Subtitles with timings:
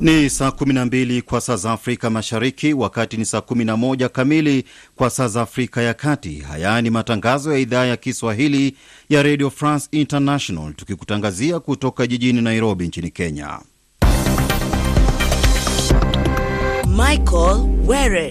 [0.00, 4.64] Ni saa 12 kwa saa za Afrika Mashariki, wakati ni saa 11 kamili
[4.96, 6.38] kwa saa za Afrika ya Kati.
[6.38, 8.76] Haya ni matangazo ya idhaa ya Kiswahili
[9.08, 13.58] ya Radio France International, tukikutangazia kutoka jijini Nairobi nchini Kenya.
[16.88, 18.30] Michael Were.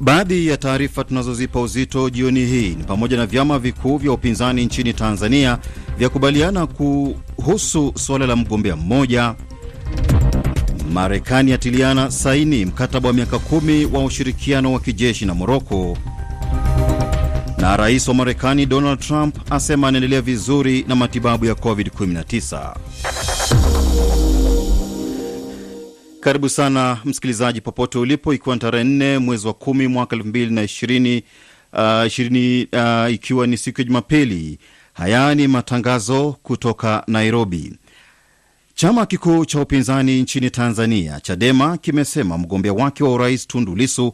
[0.00, 4.92] Baadhi ya taarifa tunazozipa uzito jioni hii ni pamoja na vyama vikuu vya upinzani nchini
[4.92, 5.58] Tanzania
[5.98, 9.34] vyakubaliana kuhusu suala la mgombea mmoja
[10.92, 15.98] Marekani yatiliana saini mkataba wa miaka kumi wa ushirikiano wa kijeshi na Moroko,
[17.58, 22.74] na rais wa Marekani Donald Trump asema anaendelea vizuri na matibabu ya COVID-19.
[26.20, 31.22] Karibu sana msikilizaji, popote ulipo, ikiwa ni tarehe 4 mwezi wa kumi mwaka 2020
[31.72, 34.58] uh, 20, uh, ikiwa ni siku ya Jumapili.
[34.92, 37.72] Haya ni matangazo kutoka Nairobi.
[38.80, 44.12] Chama kikuu cha upinzani nchini Tanzania, Chadema, kimesema mgombea wake wa urais Tundu Lisu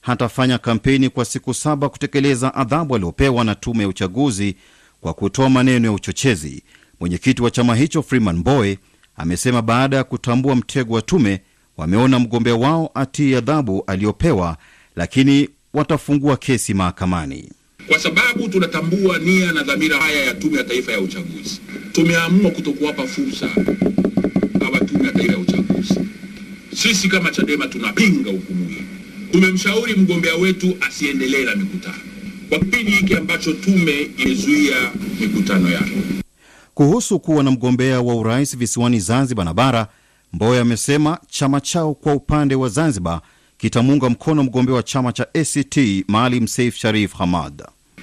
[0.00, 4.56] hatafanya kampeni kwa siku saba kutekeleza adhabu aliopewa na tume ya uchaguzi
[5.00, 6.62] kwa kutoa maneno ya uchochezi.
[7.00, 8.78] Mwenyekiti wa chama hicho Freeman Mbowe
[9.16, 11.42] amesema baada ya kutambua mtego wa tume,
[11.76, 14.56] wameona mgombea wao atii adhabu aliyopewa,
[14.96, 17.50] lakini watafungua kesi mahakamani
[17.88, 21.60] kwa sababu tunatambua nia na dhamira haya ya Tume ya Taifa ya Uchaguzi.
[21.92, 23.48] Tumeamua kutokuwapa fursa
[24.60, 25.94] hawa Tume ya Taifa ya Uchaguzi.
[26.74, 28.82] Sisi kama Chadema tunapinga hukumu hii.
[29.32, 31.94] Tumemshauri mgombea wetu asiendelee na mikutano
[32.48, 34.76] kwa kipindi hiki ambacho tume imezuia
[35.20, 35.92] mikutano yake.
[36.74, 39.86] Kuhusu kuwa na mgombea wa urais visiwani Zanzibar na bara,
[40.32, 43.20] Mboya amesema chama chao kwa upande wa Zanzibar
[43.58, 47.62] kitamuunga mkono mgombea wa chama cha ACT Maalim Seif Sharif Hamad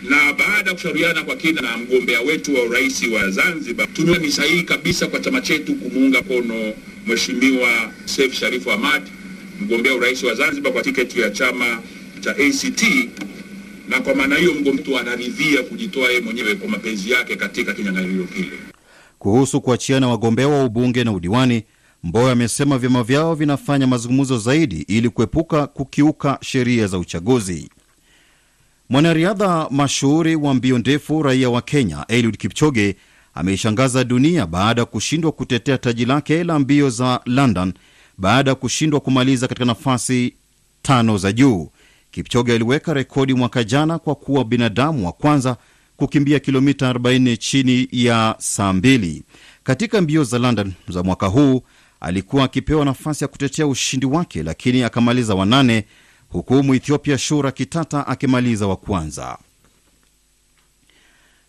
[0.09, 4.31] na baada ya kushauriana kwa kina na mgombea wetu wa urais wa Zanzibar, tumeona ni
[4.31, 6.73] sahihi kabisa kwa chama chetu kumuunga mkono
[7.07, 7.69] Mheshimiwa
[8.05, 9.03] Seif Sharifu Hamad,
[9.61, 11.79] mgombea urais wa Zanzibar kwa tiketi ya chama
[12.21, 12.83] cha ACT,
[13.89, 18.57] na kwa maana hiyo mgombea anaridhia kujitoa yeye mwenyewe kwa mapenzi yake katika kinyang'anyiro kile.
[19.19, 21.63] Kuhusu kuachiana wagombea wa ubunge na udiwani,
[22.03, 27.69] Mboya amesema vyama vyao vinafanya mazungumzo zaidi ili kuepuka kukiuka sheria za uchaguzi.
[28.89, 32.95] Mwanariadha mashuhuri wa mbio ndefu raia wa Kenya Eliud Kipchoge
[33.33, 37.73] ameishangaza dunia baada ya kushindwa kutetea taji lake la mbio za London
[38.17, 40.33] baada ya kushindwa kumaliza katika nafasi
[40.81, 41.69] tano za juu.
[42.11, 45.57] Kipchoge aliweka rekodi mwaka jana kwa kuwa binadamu wa kwanza
[45.97, 49.23] kukimbia kilomita 40 chini ya saa mbili.
[49.63, 51.61] Katika mbio za London za mwaka huu
[51.99, 55.85] alikuwa akipewa nafasi ya kutetea ushindi wake, lakini akamaliza wanane
[56.33, 59.37] huku Muethiopia Shura Kitata akimaliza wa kwanza.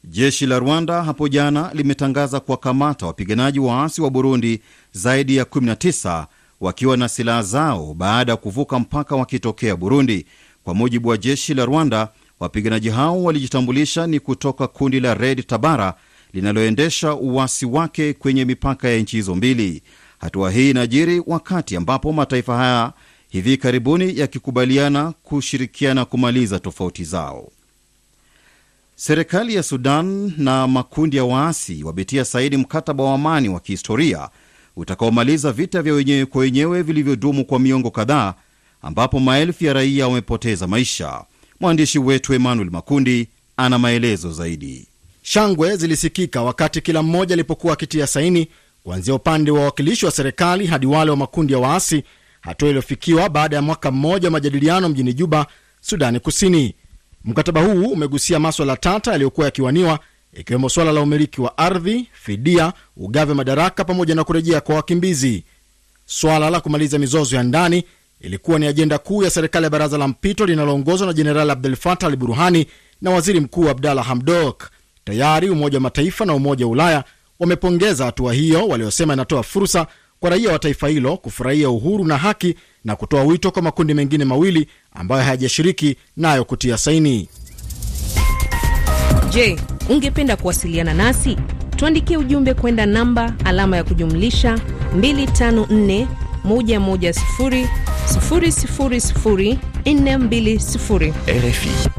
[0.04, 4.60] Jeshi la Rwanda hapo jana limetangaza kuwakamata wapiganaji waasi wa Burundi
[4.92, 6.26] zaidi ya 19
[6.60, 10.26] wakiwa na silaha zao baada ya kuvuka mpaka wakitokea Burundi.
[10.64, 12.08] Kwa mujibu wa jeshi la Rwanda,
[12.40, 15.94] wapiganaji hao walijitambulisha ni kutoka kundi la Red Tabara
[16.32, 19.82] linaloendesha uasi wake kwenye mipaka ya nchi hizo mbili.
[20.18, 22.92] Hatua hii inajiri wakati ambapo mataifa haya
[23.34, 27.50] hivi karibuni yakikubaliana kushirikiana kumaliza tofauti zao.
[28.96, 34.28] Serikali ya Sudan na makundi ya waasi wametia saini mkataba wa amani wa kihistoria
[34.76, 38.34] utakaomaliza vita vya wenyewe kwa wenyewe vilivyodumu kwa miongo kadhaa,
[38.82, 41.24] ambapo maelfu ya raia wamepoteza maisha.
[41.60, 44.86] Mwandishi wetu Emmanuel Makundi ana maelezo zaidi.
[45.22, 48.48] Shangwe zilisikika wakati kila mmoja alipokuwa akitia saini,
[48.84, 52.04] kuanzia upande wa wawakilishi wa serikali hadi wale wa makundi ya waasi,
[52.44, 55.46] hatua iliyofikiwa baada ya mwaka mmoja wa majadiliano mjini Juba,
[55.80, 56.74] Sudani Kusini.
[57.24, 59.98] Mkataba huu umegusia maswala tata yaliyokuwa yakiwaniwa,
[60.32, 65.44] ikiwemo swala la umiliki wa ardhi, fidia, ugavi wa madaraka pamoja na kurejea kwa wakimbizi.
[66.06, 67.84] Swala la kumaliza mizozo ya ndani
[68.20, 72.08] ilikuwa ni ajenda kuu ya serikali ya baraza la mpito linaloongozwa na Jenerali Abdel Fattah
[72.08, 72.66] al Burhani
[73.02, 74.70] na waziri mkuu Abdalla Hamdok.
[75.04, 77.04] Tayari Umoja wa Mataifa na Umoja wa Ulaya
[77.40, 79.86] wamepongeza hatua hiyo, waliosema inatoa fursa
[80.24, 82.54] kwa raia wa taifa hilo kufurahia uhuru na haki
[82.84, 87.28] na kutoa wito kwa makundi mengine mawili ambayo hayajashiriki nayo kutia saini.
[89.30, 89.56] Je,
[89.88, 91.36] ungependa kuwasiliana nasi?
[91.76, 94.54] Tuandikie ujumbe kwenda namba alama ya kujumlisha
[94.96, 96.06] 254
[96.46, 97.66] 110
[98.18, 101.12] 000 420.
[101.28, 101.90] RFI.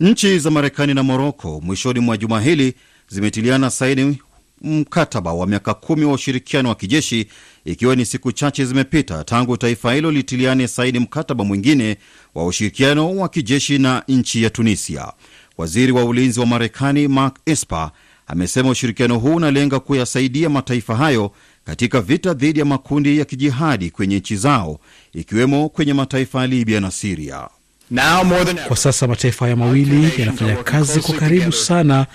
[0.00, 2.74] Nchi za Marekani na Moroko mwishoni mwa juma hili
[3.08, 4.18] zimetiliana saini
[4.64, 7.26] mkataba wa miaka kumi wa ushirikiano wa kijeshi
[7.64, 11.96] ikiwa ni siku chache zimepita tangu taifa hilo litiliane saini mkataba mwingine
[12.34, 15.12] wa ushirikiano wa kijeshi na nchi ya Tunisia.
[15.58, 17.90] Waziri wa ulinzi wa Marekani Mark Esper
[18.26, 21.32] amesema ushirikiano huu unalenga kuyasaidia mataifa hayo
[21.64, 24.78] katika vita dhidi ya makundi ya kijihadi kwenye nchi zao
[25.12, 27.48] ikiwemo kwenye mataifa ya Libya na Siria.
[28.68, 32.06] Kwa sasa mataifa haya mawili yanafanya kazi kwa karibu sana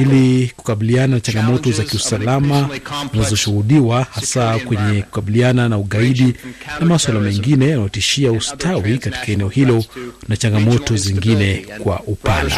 [0.00, 2.68] ili kukabiliana na changamoto za kiusalama
[3.12, 6.34] zinazoshuhudiwa hasa kwenye kukabiliana na ugaidi
[6.80, 9.84] na maswala mengine yanayotishia ustawi katika eneo hilo
[10.28, 12.50] na changamoto zingine kwa upana.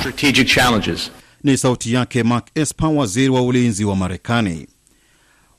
[1.44, 4.66] Ni sauti yake Mark Esper, waziri wa ulinzi wa Marekani.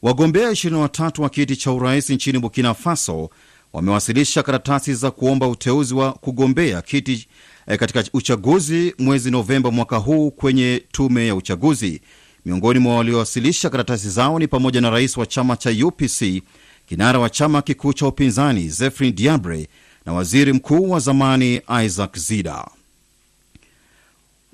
[0.01, 3.29] Wagombea 23 wa kiti cha urais nchini Burkina Faso
[3.75, 7.27] wamewasilisha karatasi za kuomba uteuzi wa kugombea kiti
[7.67, 12.01] eh, katika uchaguzi mwezi Novemba mwaka huu kwenye tume ya uchaguzi.
[12.45, 16.43] Miongoni mwa waliowasilisha karatasi zao ni pamoja na rais wa chama cha UPC,
[16.85, 19.67] kinara wa chama kikuu cha upinzani Zefrin Diabre
[20.05, 22.65] na waziri mkuu wa zamani Isaac Zida.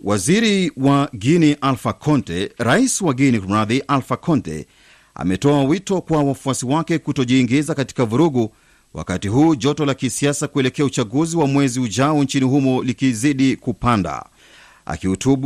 [0.03, 4.67] Waziri wa Guini Alpha Conte, rais wa Guini kumradhi, Alpha Conte
[5.15, 8.51] ametoa wito kwa wafuasi wake kutojiingiza katika vurugu
[8.93, 14.25] wakati huu joto la kisiasa kuelekea uchaguzi wa mwezi ujao nchini humo likizidi kupanda.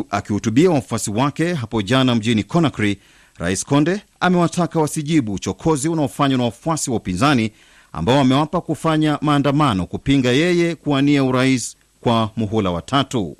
[0.10, 2.98] Akihutubia wafuasi wake hapo jana mjini Conakry,
[3.38, 7.52] Rais Konde amewataka wasijibu uchokozi unaofanywa na wafuasi wa upinzani
[7.94, 13.38] ambao wamewapa kufanya maandamano kupinga yeye kuwania urais kwa muhula wa tatu.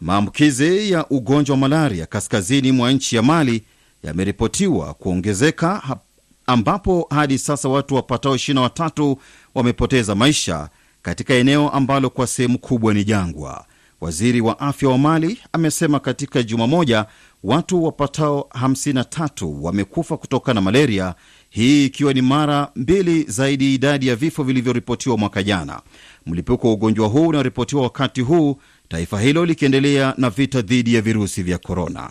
[0.00, 3.62] Maambukizi ya ugonjwa wa malaria kaskazini mwa nchi ya Mali
[4.02, 5.98] yameripotiwa kuongezeka
[6.46, 9.16] ambapo hadi sasa watu wapatao 23
[9.54, 10.68] wamepoteza maisha
[11.02, 13.64] katika eneo ambalo kwa sehemu kubwa ni jangwa.
[14.00, 17.06] Waziri wa afya wa Mali amesema katika juma moja
[17.44, 21.14] watu wapatao 53 wamekufa kutokana na malaria,
[21.50, 25.80] hii ikiwa ni mara mbili zaidi idadi ya vifo vilivyoripotiwa mwaka jana.
[26.26, 28.56] Mlipuko wa ugonjwa huu unaripotiwa wakati huu
[28.88, 32.10] taifa hilo likiendelea na vita dhidi ya virusi vya korona.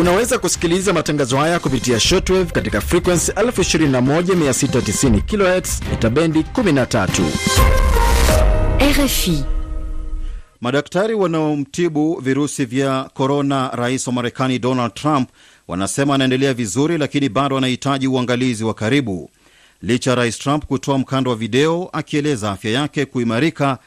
[0.00, 5.20] Unaweza kusikiliza matangazo haya kupitia shortwave katika frequency 21690
[5.60, 7.08] kHz mita bendi 13.
[9.04, 9.44] RFI.
[10.60, 15.28] Madaktari wanaomtibu virusi vya korona rais wa Marekani Donald Trump
[15.68, 19.30] wanasema anaendelea vizuri, lakini bado anahitaji uangalizi wa karibu.
[19.82, 23.78] Licha ya rais Trump kutoa mkanda wa video akieleza afya yake kuimarika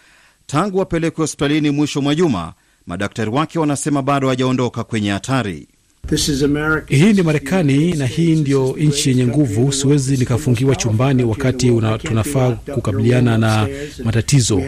[0.45, 2.53] tangu apelekwe hospitalini mwisho mwa juma,
[2.87, 5.67] madaktari wake wanasema bado hajaondoka kwenye hatari.
[6.87, 9.71] Hii ni Marekani na hii ndio nchi yenye nguvu.
[9.71, 13.67] Siwezi nikafungiwa chumbani wakati una, tunafaa kukabiliana na
[14.03, 14.61] matatizo.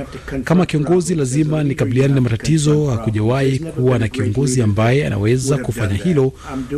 [0.43, 2.85] Kama kiongozi, lazima nikabiliane na matatizo.
[2.85, 6.33] Hakujawahi kuwa na kiongozi ambaye anaweza kufanya hilo.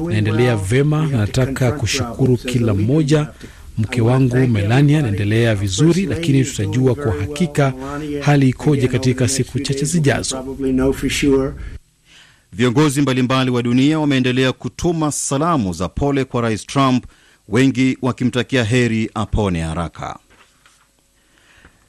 [0.08, 3.28] Naendelea vema na nataka kushukuru kila mmoja.
[3.78, 7.74] Mke wangu Melania anaendelea vizuri, lakini tutajua kwa hakika
[8.22, 10.58] hali ikoje katika siku chache zijazo.
[12.54, 17.06] Viongozi mbalimbali wa dunia wameendelea kutuma salamu za pole kwa rais Trump,
[17.48, 20.20] wengi wakimtakia heri apone haraka.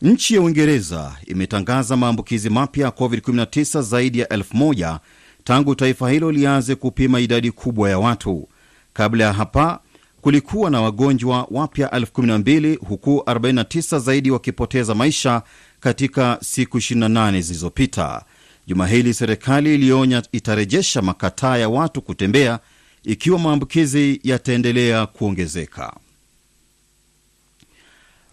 [0.03, 5.01] Nchi ya Uingereza imetangaza maambukizi mapya ya COVID-19 zaidi ya elfu moja
[5.45, 8.49] tangu taifa hilo lianze kupima idadi kubwa ya watu.
[8.93, 9.81] Kabla ya hapa
[10.21, 15.43] kulikuwa na wagonjwa wapya elfu kumi na mbili huku 49 zaidi wakipoteza maisha
[15.81, 18.25] katika siku 28 zilizopita.
[18.71, 22.59] Juma hili serikali ilionya itarejesha makataa ya watu kutembea
[23.05, 25.97] ikiwa maambukizi yataendelea kuongezeka.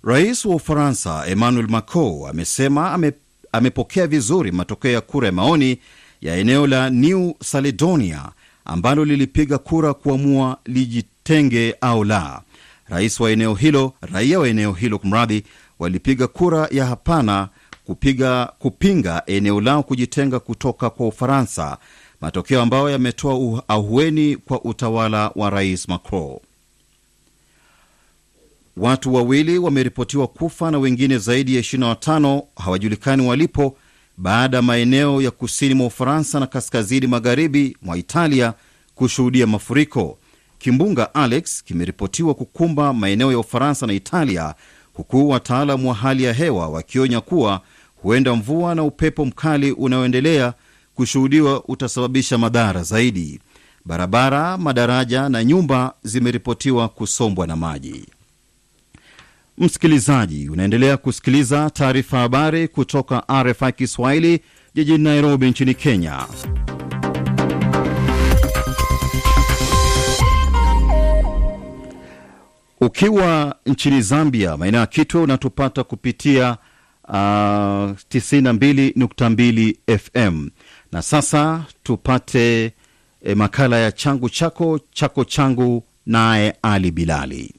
[0.03, 3.11] Rais wa Ufaransa Emmanuel Macron amesema ame,
[3.51, 5.77] amepokea vizuri matokeo ya kura ya maoni
[6.21, 8.29] ya eneo la New Caledonia
[8.65, 12.41] ambalo lilipiga kura kuamua lijitenge au la.
[12.89, 15.43] Rais wa eneo hilo, raia wa eneo hilo kumradhi,
[15.79, 17.49] walipiga kura ya hapana
[17.87, 21.77] kupiga, kupinga eneo lao kujitenga kutoka kwa Ufaransa,
[22.21, 26.37] matokeo ambayo yametoa ahueni kwa utawala wa rais Macron.
[28.77, 33.77] Watu wawili wameripotiwa kufa na wengine zaidi ya 25 hawajulikani walipo
[34.17, 38.53] baada ya maeneo ya kusini mwa Ufaransa na kaskazini magharibi mwa Italia
[38.95, 40.17] kushuhudia mafuriko.
[40.59, 44.55] Kimbunga Alex kimeripotiwa kukumba maeneo ya Ufaransa na Italia,
[44.93, 47.61] huku wataalamu wa hali ya hewa wakionya kuwa
[48.01, 50.53] huenda mvua na upepo mkali unaoendelea
[50.95, 53.39] kushuhudiwa utasababisha madhara zaidi.
[53.85, 58.05] Barabara, madaraja na nyumba zimeripotiwa kusombwa na maji.
[59.57, 64.39] Msikilizaji, unaendelea kusikiliza taarifa habari kutoka RFI Kiswahili
[64.75, 66.25] jijini Nairobi nchini Kenya.
[72.81, 76.57] Ukiwa nchini Zambia, maeneo ya Kitwe, unatupata kupitia
[77.07, 80.49] uh, 92.2 FM.
[80.91, 82.73] Na sasa tupate
[83.23, 87.53] eh, makala ya changu chako chako changu naye Ali Bilali.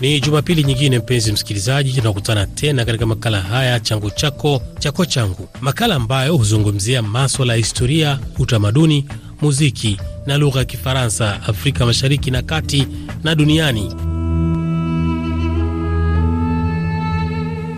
[0.00, 5.94] Ni Jumapili nyingine, mpenzi msikilizaji, tunakutana tena katika makala haya changu chako chako changu, makala
[5.94, 9.04] ambayo huzungumzia maswala ya historia, utamaduni,
[9.40, 12.86] muziki na lugha ya Kifaransa Afrika Mashariki na Kati
[13.24, 13.94] na duniani.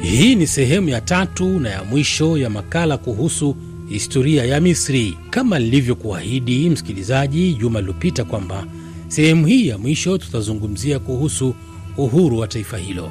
[0.03, 3.57] Hii ni sehemu ya tatu na ya mwisho ya makala kuhusu
[3.89, 5.19] historia ya Misri.
[5.31, 8.67] Kama nilivyokuahidi msikilizaji juma lililopita kwamba
[9.09, 11.55] sehemu hii ya mwisho tutazungumzia kuhusu
[11.97, 13.11] uhuru wa taifa hilo.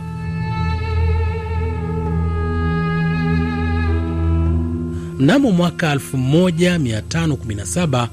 [5.19, 8.07] Mnamo mwaka 1517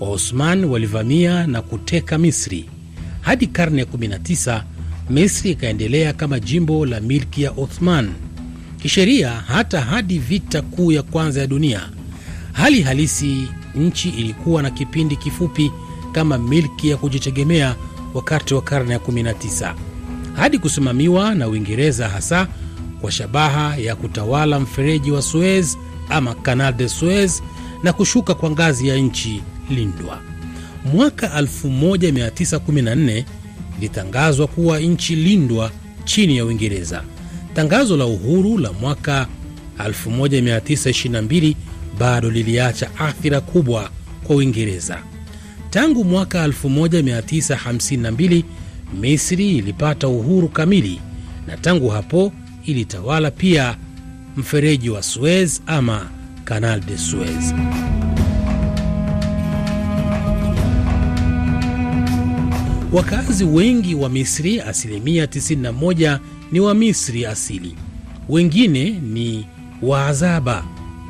[0.00, 2.64] Waosman walivamia na kuteka Misri.
[3.20, 4.62] Hadi karne ya 19
[5.10, 8.10] Misri ikaendelea kama jimbo la milki ya Othman
[8.82, 11.88] kisheria hata hadi vita kuu ya kwanza ya dunia.
[12.52, 15.70] Hali halisi, nchi ilikuwa na kipindi kifupi
[16.12, 17.76] kama milki ya kujitegemea
[18.14, 19.74] wakati wa karne ya 19
[20.36, 22.46] hadi kusimamiwa na Uingereza, hasa
[23.00, 25.76] kwa shabaha ya kutawala mfereji wa Suez
[26.08, 27.42] ama Canal de Suez
[27.82, 30.18] na kushuka kwa ngazi ya nchi lindwa.
[30.92, 33.24] Mwaka 1914
[33.78, 35.70] ilitangazwa kuwa nchi lindwa
[36.04, 37.02] chini ya Uingereza.
[37.54, 39.26] Tangazo la uhuru la mwaka
[39.78, 41.54] 1922
[41.98, 43.90] bado liliacha athira kubwa
[44.24, 44.98] kwa Uingereza.
[45.70, 48.42] Tangu mwaka 1952
[48.94, 51.00] Misri ilipata uhuru kamili
[51.46, 52.32] na tangu hapo
[52.64, 53.76] ilitawala pia
[54.36, 56.10] mfereji wa Suez ama
[56.44, 57.54] Canal de Suez.
[62.92, 66.18] Wakazi wengi wa Misri, asilimia 91
[66.52, 67.76] ni wa Misri asili.
[68.28, 69.46] Wengine ni
[69.82, 70.64] Waazaba,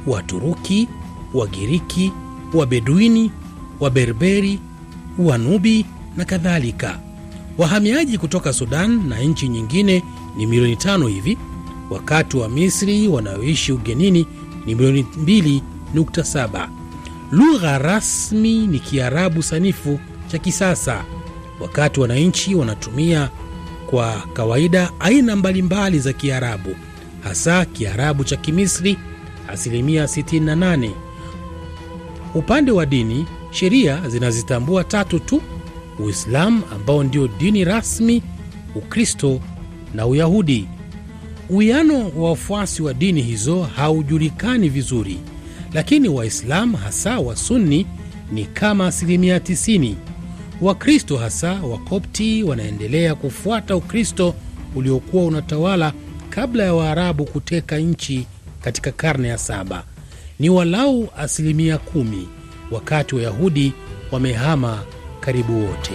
[0.07, 0.89] Waturuki,
[1.35, 2.13] Wagiriki,
[2.55, 3.31] Wabeduini,
[3.81, 4.61] Waberberi,
[5.19, 6.99] Wanubi na kadhalika.
[7.61, 10.03] Wahamiaji kutoka Sudan na nchi nyingine
[10.37, 11.39] ni milioni tano hivi,
[11.91, 14.27] wakati wa Misri wanaoishi ugenini
[14.67, 16.69] ni milioni 2.7.
[17.33, 21.05] Lugha rasmi ni Kiarabu sanifu cha kisasa,
[21.61, 23.31] wakati wananchi wanatumia
[23.87, 26.77] kwa kawaida aina mbalimbali za Kiarabu,
[27.25, 28.97] hasa Kiarabu cha Kimisri
[29.49, 30.91] asilimia 68.
[32.35, 35.43] Upande wa dini, sheria zinazitambua tatu tu:
[36.05, 38.23] Uislamu ambao ndio dini rasmi,
[38.75, 39.41] Ukristo
[39.95, 40.69] na Uyahudi.
[41.51, 45.19] Uwiano wa wafuasi wa dini hizo haujulikani vizuri,
[45.73, 47.87] lakini Waislamu hasa Wasunni
[48.33, 49.95] ni kama asilimia 90.
[50.61, 54.35] Wakristo hasa Wakopti wanaendelea kufuata Ukristo
[54.75, 55.93] uliokuwa unatawala
[56.31, 58.27] kabla ya Waarabu kuteka nchi
[58.61, 59.85] katika karne ya saba.
[60.39, 62.29] Ni walau asilimia kumi,
[62.71, 63.73] wakati Wayahudi
[64.13, 64.83] wamehama
[65.21, 65.93] karibu wote.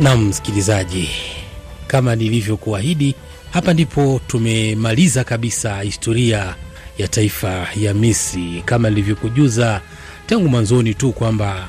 [0.00, 1.10] Nam msikilizaji,
[1.86, 3.14] kama nilivyokuahidi,
[3.50, 6.54] hapa ndipo tumemaliza kabisa historia
[6.98, 9.80] ya taifa ya Misri, kama nilivyokujuza
[10.26, 11.68] tangu mwanzoni tu kwamba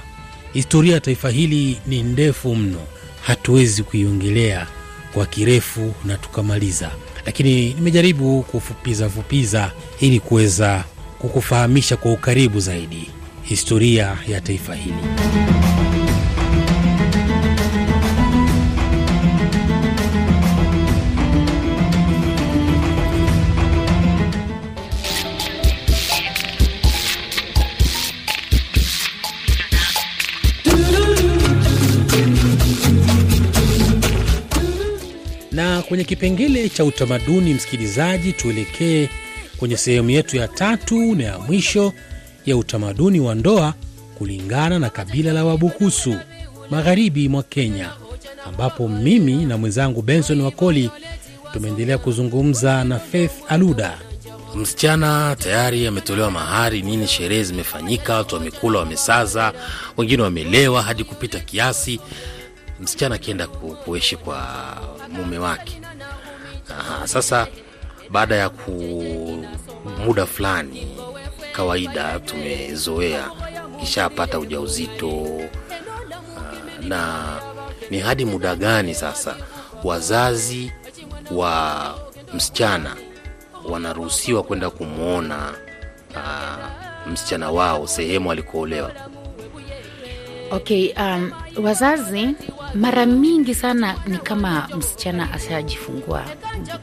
[0.54, 2.80] historia ya taifa hili ni ndefu mno,
[3.22, 4.68] hatuwezi kuiongelea
[5.14, 6.92] kwa kirefu na tukamaliza,
[7.26, 10.84] lakini nimejaribu kufupiza fupiza ili kuweza
[11.20, 13.10] kukufahamisha kwa ukaribu zaidi
[13.44, 15.61] historia ya taifa hili.
[36.22, 39.10] Kipengele cha utamaduni, msikilizaji, tuelekee
[39.58, 41.94] kwenye sehemu yetu ya tatu na ya mwisho
[42.46, 43.74] ya utamaduni wa ndoa
[44.18, 46.16] kulingana na kabila la Wabukusu
[46.70, 47.90] magharibi mwa Kenya,
[48.48, 50.92] ambapo mimi na mwenzangu Benson Wakoli
[51.54, 53.98] tumeendelea kuzungumza na Faith Aluda.
[54.56, 59.54] Msichana tayari ametolewa mahari, nini, sherehe zimefanyika, watu wamekula, wamesaza,
[59.98, 62.00] wengine wamelewa hadi kupita kiasi.
[62.80, 64.48] Msichana akienda ku, kuishi kwa
[65.10, 65.82] mume wake.
[66.80, 67.48] Aha, sasa
[68.10, 68.72] baada ya ku
[70.06, 70.98] muda fulani,
[71.56, 73.32] kawaida tumezoea,
[73.80, 75.42] kishapata ujauzito uh,
[76.82, 77.24] na
[77.90, 79.36] ni hadi muda gani sasa
[79.84, 80.72] wazazi
[81.32, 81.96] wa
[82.34, 82.96] msichana
[83.70, 85.54] wanaruhusiwa kwenda kumwona
[86.16, 88.92] uh, msichana wao sehemu alikoolewa.
[90.52, 91.32] Okay, um,
[91.64, 92.30] wazazi
[92.74, 96.24] mara mingi sana ni kama msichana ashajifungua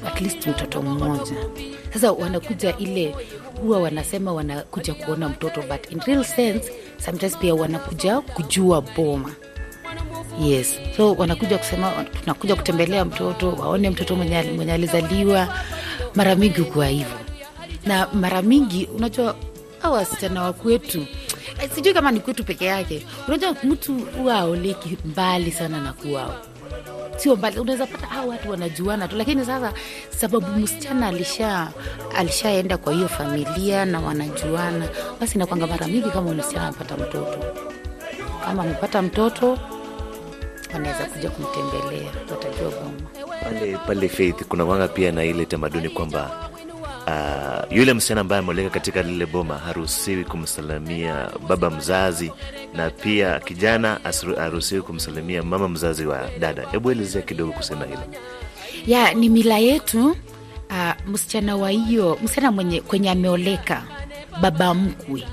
[0.06, 1.32] at least mtoto mmoja.
[1.92, 3.14] Sasa wanakuja ile
[3.62, 6.72] huwa wanasema wanakuja kuona mtoto, but in real sense
[7.04, 9.32] sometimes pia wanakuja kujua boma.
[10.42, 15.48] Yes, so wanakuja kusema tunakuja kutembelea mtoto, waone mtoto mwenye, alizaliwa.
[16.14, 17.18] Mara mingi hukuwa hivyo,
[17.86, 19.34] na mara mingi unajua
[19.82, 21.06] a wasichana wa kwetu eh,
[21.74, 23.06] sijui kama ni kwetu peke yake.
[23.28, 26.34] Unajua mtu huwa aoleki mbali sana na kuwao
[27.16, 29.72] sio mbali, unaweza pata hao watu wanajuana tu, lakini sasa
[30.16, 31.68] sababu msichana alisha
[32.16, 34.88] alishaenda kwa hiyo familia na wanajuana,
[35.20, 37.38] basi nakwanga mara mingi kama msichana amepata mtoto,
[38.44, 39.58] kama amepata mtoto
[40.74, 43.30] wanaweza kuja kumtembelea, watajua boma.
[43.42, 46.47] pale pale Faith kuna wanga pia na ile tamaduni kwamba
[47.08, 52.32] uh, yule msichana ambaye ameoleka katika lile boma haruhusiwi kumsalimia baba mzazi,
[52.74, 54.00] na pia kijana
[54.36, 56.66] haruhusiwi kumsalimia mama mzazi wa dada.
[56.70, 58.02] Hebu elezea kidogo kusema hilo.
[58.86, 60.16] ya ni mila yetu.
[60.70, 63.84] Uh, msichana wa hiyo msichana kwenye ameoleka
[64.40, 65.24] baba mkwe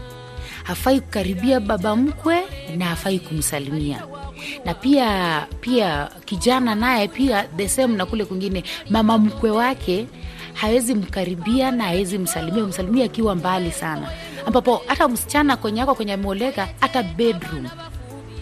[0.63, 2.37] hafai kukaribia baba mkwe
[2.77, 4.03] na hafai kumsalimia
[4.65, 10.07] na pia pia kijana naye pia the same na kule kwingine mama mkwe wake
[10.55, 14.09] hawezi mkaribia na hawezi msalimia msalimia akiwa mbali sana.
[14.45, 17.67] Ambapo hata msichana kwenye ako kwenye ameoleka hata bedroom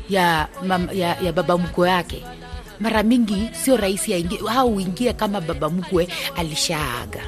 [0.10, 2.24] ya, mam, ya, ya baba mkwe wake
[2.79, 7.22] mara mingi sio rahisi aingie au uingie kama baba mkwe alishaaga.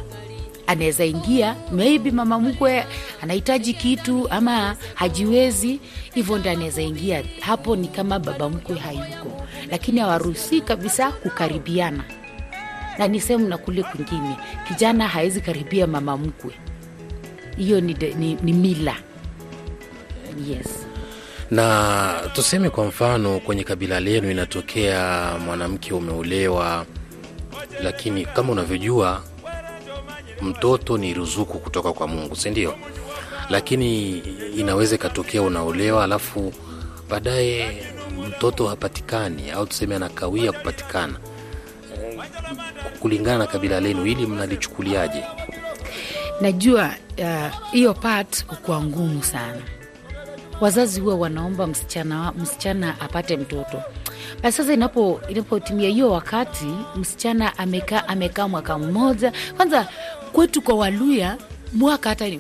[0.68, 2.86] Anaweza ingia maybe mama mkwe
[3.22, 5.80] anahitaji kitu ama hajiwezi
[6.13, 7.24] hivyo ndo anaweza ingia.
[7.39, 9.46] Hapo ni kama baba mkwe hayuko.
[9.72, 12.04] Lakini hawaruhusii kabisa kukaribiana
[12.97, 14.35] na ni sehemu na kule kwingine.
[14.67, 16.51] Kijana hawezi karibia mama mkwe.
[17.57, 18.95] Hiyo ni, ni, ni mila.
[20.47, 20.85] Yes.
[21.51, 26.86] Na tuseme kwa mfano kwenye kabila lenu inatokea mwanamke umeolewa
[27.84, 29.23] lakini kama unavyojua
[30.41, 32.75] mtoto ni ruzuku kutoka kwa mungu si ndio?
[33.49, 34.17] Lakini
[34.58, 36.53] inaweza ikatokea unaolewa alafu
[37.10, 37.84] baadaye
[38.27, 41.13] mtoto hapatikani au tuseme anakawia kupatikana
[43.00, 45.24] kulingana na kabila lenu hili mnalichukuliaje?
[46.41, 49.62] Najua uh, hiyo part ukuwa ngumu sana.
[50.62, 53.82] Wazazi huwa wanaomba msichana, msichana apate mtoto.
[54.43, 59.34] Basi sasa inapo inapotimia hiyo wakati msichana amekaa amekaa mwaka mmoja.
[59.58, 59.88] Kwanza
[60.32, 61.38] kwetu kwa waluya
[61.74, 62.39] mwaka hata ni-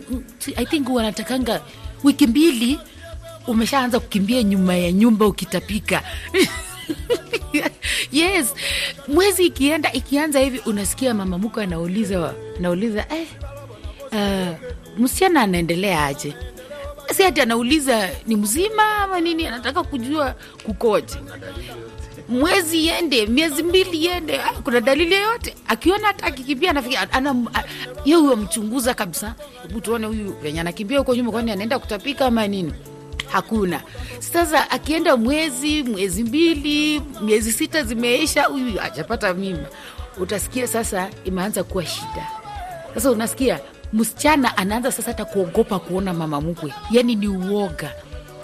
[0.55, 1.61] i think wanatakanga
[2.03, 2.79] wiki mbili
[3.47, 6.01] umeshaanza kukimbia nyuma ya nyumba ukitapika
[8.11, 8.53] yes.
[9.07, 13.27] Mwezi ikienda ikianza hivi unasikia mama mko anauliza anauliza eh,
[14.11, 14.57] uh,
[14.99, 16.33] msichana anaendelea aje?
[17.13, 21.15] Si hati anauliza ni mzima ama nini anataka kujua kukoje.
[22.29, 25.55] Mwezi iende miezi mbili iende ah, kuna dalili yoyote?
[25.67, 27.35] Akiona hata akikimbia anafikia ana
[28.05, 29.35] ye huyo mchunguza kabisa.
[29.61, 32.73] Hebu tuone huyu venye anakimbia huko nyuma kwani anaenda kutapika ama nini
[33.27, 33.81] hakuna.
[34.19, 39.69] Sasa akienda mwezi mwezi mbili miezi sita zimeisha huyu ajapata mimba.
[40.17, 42.27] Utasikia sasa imeanza kuwa shida.
[42.93, 43.59] Sasa unasikia
[43.93, 46.73] msichana anaanza sasa hata kuogopa kuona mama mkwe.
[46.91, 47.91] Yani ni uoga.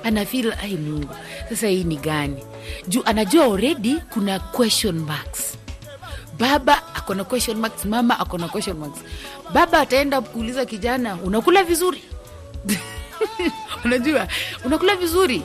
[0.04, 1.16] Anafil ai mungu
[1.50, 2.44] sasa hii ni gani?
[2.88, 5.58] Juu anajua already kuna question marks.
[6.40, 9.00] Baba akona question marks mama akona question marks.
[9.54, 12.04] Baba ataenda kuuliza kijana unakula vizuri
[13.86, 14.28] unajua
[14.66, 15.42] unakula vizuri.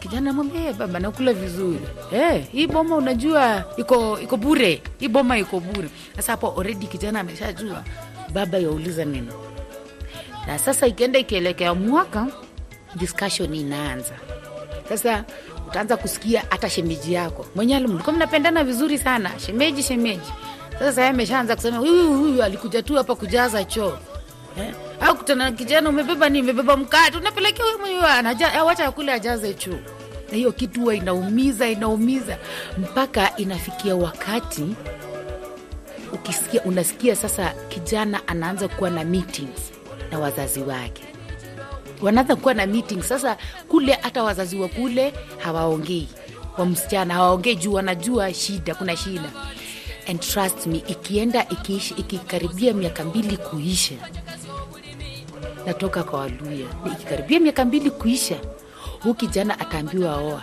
[0.00, 1.80] Kijana mwambia "Eh, baba nakula vizuri.
[2.12, 4.82] Eh, hii boma unajua iko iko bure.
[5.00, 5.88] Hii boma iko bure.
[6.16, 7.84] Sasa hapo already kijana ameshajua.
[8.32, 9.28] Baba yauliza nini?
[10.46, 12.26] Na sasa ikienda ikielekea mwaka
[12.94, 14.12] discussion inaanza.
[14.88, 15.24] Sasa
[15.68, 17.46] utaanza kusikia hata shemeji yako.
[17.54, 19.30] Mwenyewe mlikuwa mnapendana vizuri sana.
[19.46, 20.32] Shemeji shemeji.
[20.78, 23.98] Sasa ameshaanza kusema huyu huyu alikuja tu hapa kujaza choo.
[24.60, 24.74] Eh?
[25.00, 26.42] Au kutana na kijana umebeba nini?
[26.42, 29.78] umebeba mkate unapelekea huyu mwenyewe anaja- wacha akule ajaze chuu.
[30.30, 32.38] na hiyo kitu huwa inaumiza inaumiza.
[32.78, 34.64] Mpaka inafikia wakati
[36.12, 39.72] ukisikia unasikia sasa kijana anaanza kuwa na meetings
[40.10, 41.02] na wazazi wake.
[42.02, 43.36] Wanaanza kuwa na meeting sasa
[43.68, 46.08] kule hata wazazi wa kule hawaongei.
[46.58, 49.30] Wa msichana hawaongei juu wanajua shida kuna shida.
[50.08, 53.94] And trust me ikienda ikiishi ikikaribia miaka mbili kuisha
[55.66, 58.36] natoka kwa waluya ikikaribia miaka mbili kuisha
[59.02, 60.42] huu kijana ataambiwa oa.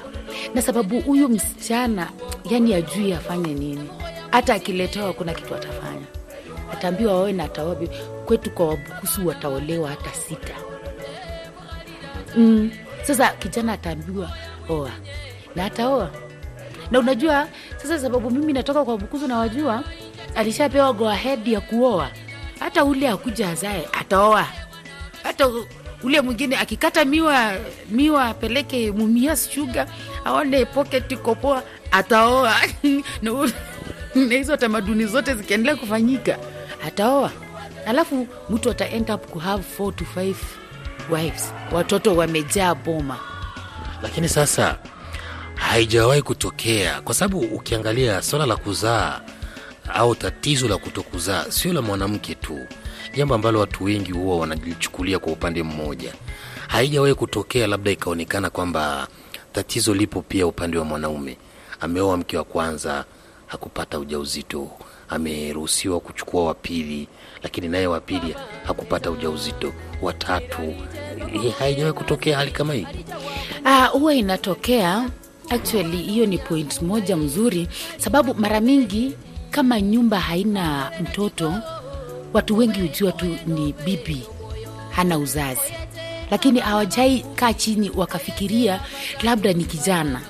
[0.56, 2.10] Na sababu huyu msichana
[2.50, 3.90] yani ajui afanye nini.
[4.32, 6.06] Hata akiletewa kuna kitu atafanya.
[6.74, 7.76] Ataambiwa oe na ataoa.
[8.26, 10.54] Kwetu kwa wabukusu wataolewa hata sita.
[12.38, 12.72] Mm.
[13.04, 14.32] sasa kijana ataambiwa
[14.70, 14.92] oa.
[15.56, 16.10] Na ataoa.
[16.92, 19.84] Na unajua sasa sababu mimi natoka kwa bukuzu na wajua
[20.36, 22.10] alishapewa go ahead ya kuoa.
[22.60, 24.48] Hata ule akuja azae ataoa
[25.24, 25.50] hata
[26.04, 27.54] ule mwingine akikata miwa
[27.90, 29.88] miwa apeleke mumia shuga
[30.26, 32.56] aone pocket kopoa ataoa.
[34.16, 36.38] Na hizo tamaduni zote zikiendelea kufanyika
[36.88, 37.32] ataoa.
[37.88, 40.36] Alafu mtu ata end up ku have four to 5
[41.10, 41.54] wives.
[41.72, 43.20] Watoto wamejaa boma.
[44.04, 44.78] Lakini sasa
[45.56, 47.02] haijawahi kutokea.
[47.02, 49.22] Kwa sababu ukiangalia swala la kuzaa
[49.94, 52.60] au tatizo la kutokuzaa sio la mwanamke tu
[53.16, 56.14] jambo ambalo watu wengi huwa wanalichukulia kwa upande mmoja.
[56.68, 59.08] Haijawahi kutokea labda ikaonekana kwamba
[59.54, 61.38] tatizo lipo pia upande wa mwanaume.
[61.82, 63.06] Ameoa mke wa kwanza
[63.48, 64.70] hakupata ujauzito.
[65.10, 67.08] Ameruhusiwa kuchukua wa pili
[67.44, 69.74] lakini naye wa pili hakupata ujauzito.
[70.02, 70.76] Watatu
[71.34, 72.88] Eh, haijawahi kutokea hali kama hii?
[73.66, 75.10] Ah, huwa inatokea.
[75.50, 77.68] Actually hiyo ni point moja mzuri.
[77.98, 79.14] Sababu mara mingi
[79.52, 81.54] kama nyumba haina mtoto
[82.34, 84.24] watu wengi hujua tu ni bibi
[84.90, 85.74] hana uzazi
[86.32, 88.82] lakini hawajai kaa chini wakafikiria
[89.24, 90.22] labda ni kijana.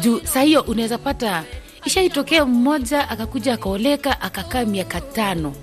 [0.00, 1.44] Juu saa hiyo unaweza pata
[1.84, 5.54] ishaitokea mmoja akakuja akaoleka akakaa miaka tano.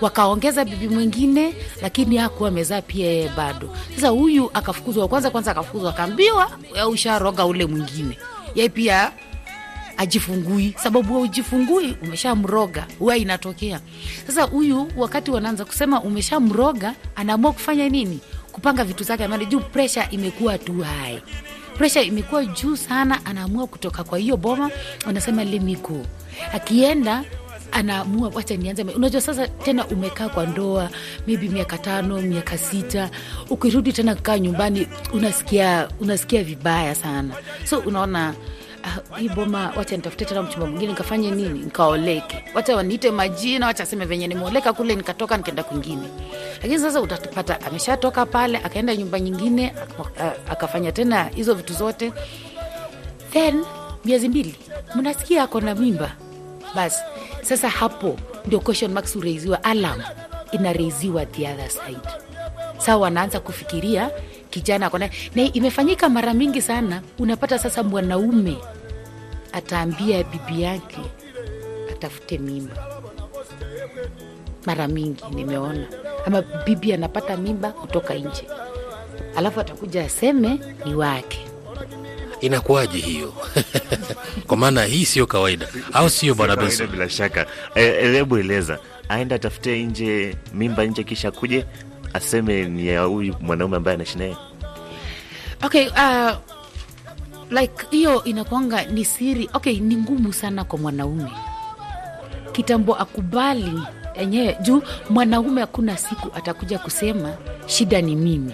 [0.00, 3.70] Wakaongeza bibi mwingine lakini hakuwa amezaa pia yeye bado.
[3.94, 8.18] Sasa huyu akafukuzwa kwanza kwanza akafukuzwa akaambiwa "Wewe usharoga ule mwingine.
[8.54, 9.12] Ye pia
[9.96, 10.74] ajifungui.
[10.82, 12.86] Sababu wewe ujifungui umeshamroga.
[12.98, 13.80] Huwa inatokea.
[14.26, 18.20] Sasa huyu wakati wanaanza kusema umeshamroga anaamua kufanya nini?
[18.52, 19.26] Kupanga vitu zake.
[19.28, 21.22] Maana juu presha imekuwa tu hai
[21.78, 24.70] presha imekuwa juu sana anaamua kutoka kwa hiyo boma.
[25.06, 26.06] Anasema lemiko
[26.52, 27.24] akienda
[27.72, 28.82] anaamua wacha nianze.
[28.82, 30.90] Unajua sasa tena umekaa kwa ndoa
[31.26, 33.10] maybe miaka tano miaka sita.
[33.50, 37.34] Ukirudi tena kukaa nyumbani unasikia unasikia vibaya sana.
[37.64, 38.34] So unaona
[38.84, 41.58] ah, hii boma wacha nitafute tena mchumba mwingine nikafanye nini?
[41.58, 42.44] Nikaoleke.
[42.54, 46.08] Wacha waniite majina wacha aseme venye nimeoleka kule nikatoka nikaenda kwingine.
[46.62, 49.74] Lakini sasa utapata ameshatoka pale akaenda nyumba nyingine
[50.50, 52.12] akafanya tena hizo vitu zote.
[53.32, 53.64] Then
[54.04, 54.54] miezi mbili
[54.94, 56.12] mnasikia ako na mimba.
[56.74, 56.98] Basi
[57.42, 58.16] sasa hapo
[58.46, 60.02] ndio question marks hureiziwa alam
[60.52, 61.98] inareiziwa the other side
[62.78, 64.10] saa wanaanza kufikiria
[64.50, 65.10] kijana kona.
[65.34, 67.02] na imefanyika mara mingi sana.
[67.18, 68.56] Unapata sasa mwanaume
[69.52, 71.00] ataambia bibi yake
[71.92, 72.76] atafute mimba.
[74.66, 75.86] Mara mingi nimeona.
[76.26, 78.46] Ama bibi anapata mimba kutoka nje.
[79.36, 81.40] Alafu atakuja aseme ni wake.
[82.40, 83.34] Inakuwaje hiyo?
[84.46, 85.68] Kwa maana hii sio kawaida.
[85.92, 86.86] Au sio bwana benson?
[86.86, 87.46] bila shaka.
[87.74, 88.78] Eh, hebu eleza.
[89.08, 91.64] Aende atafute nje mimba nje kisha kuje
[92.14, 94.36] aseme ni ya huyu mwanaume ambaye anaishi naye.
[95.62, 96.30] Okay uh,
[97.50, 99.50] like hiyo inakwanga ni siri.
[99.54, 101.30] Okay ni ngumu sana kwa mwanaume.
[102.52, 103.82] Kitambo akubali
[104.14, 107.34] enyewe juu mwanaume hakuna siku atakuja kusema
[107.66, 108.52] shida ni mimi.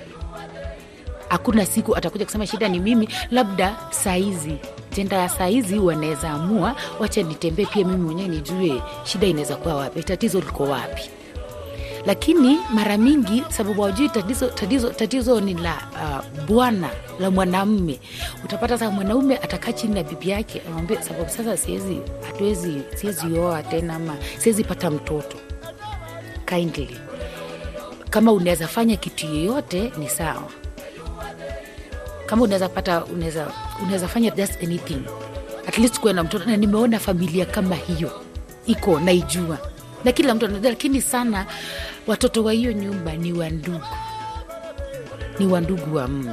[1.29, 4.57] Hakuna siku atakuja kusema shida ni mimi labda saizi.
[4.90, 10.03] Tenda ya saizi wanaweza amua wacha nitembee pia mimi mwenyewe nijue shida inaweza kuwa wapi
[10.03, 11.03] tatizo liko wapi
[12.06, 18.00] lakini mara mingi sababu hawajui tatizo, tatizo, tatizo ni la uh, bwana la mwanamme.
[18.44, 23.62] Utapata sasa mwanaume atakaa chini na bibi yake amwambie sababu sasa siwezi hatuwezi siwezi oa
[23.62, 25.36] tena ama siwezi pata mtoto.
[26.46, 26.96] Kindly.
[28.10, 30.48] Kama unaweza fanya kitu yoyote ni sawa.
[32.26, 33.04] Kama unaweza pata
[33.82, 35.02] unaweza fanya just anything.
[35.68, 36.44] At least kuwe na mtoto.
[36.44, 38.10] Na nimeona familia kama hiyo.
[38.66, 39.58] Iko naijua
[40.04, 41.46] na kila mtu anajua lakini sana
[42.06, 43.80] watoto wa hiyo nyumba ni wandugu
[45.38, 46.32] ni wandugu wa mme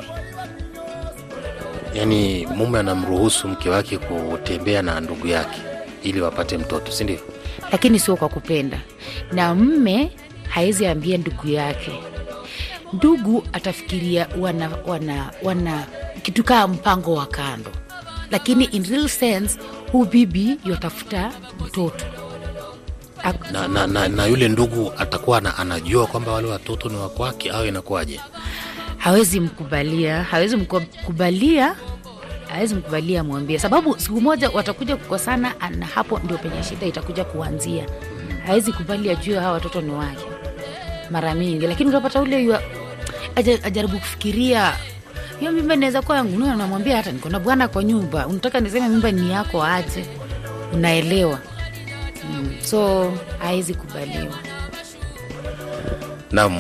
[1.94, 5.60] yaani mume anamruhusu mke wake kutembea na ndugu yake
[6.04, 7.26] ili wapate mtoto si ndivyo?
[7.72, 8.80] lakini sio kwa kupenda.
[9.32, 10.12] Na mme
[10.50, 11.92] hawezi ambia ndugu yake.
[12.94, 15.86] Ndugu atafikiria wana, wana, wana
[16.22, 17.72] kitu kaa mpango wa kando.
[18.32, 19.60] Lakini in real sense
[19.92, 21.32] huu bibi yatafuta
[21.66, 22.06] mtoto
[23.52, 27.66] na, na, na, na yule ndugu atakuwa na, anajua kwamba wale watoto ni wakwake au
[27.66, 28.20] inakuwaje?
[28.98, 31.76] Hawezi mkubalia hawezi mkubalia
[32.50, 33.60] hawezi mkubalia mwambie.
[33.60, 37.86] Sababu siku moja watakuja kukosana na hapo ndio penye shida itakuja kuanzia.
[38.48, 40.26] Hawezi kubali ajue hawa watoto ni wake.
[41.12, 41.68] Mara mingi.
[41.68, 42.62] Lakini utapata ule yua,
[43.36, 44.74] aja, ajaribu kufikiria
[45.40, 46.38] hiyo mimba inaweza kuwa yangu.
[46.40, 48.28] Namwambia hata niko na bwana kwa nyumba.
[48.28, 50.06] Unataka niseme mimba ni yako aje?
[50.74, 51.40] Unaelewa
[52.30, 52.56] mm.
[52.64, 54.38] so hawezi kubaliwa
[56.32, 56.56] Naam,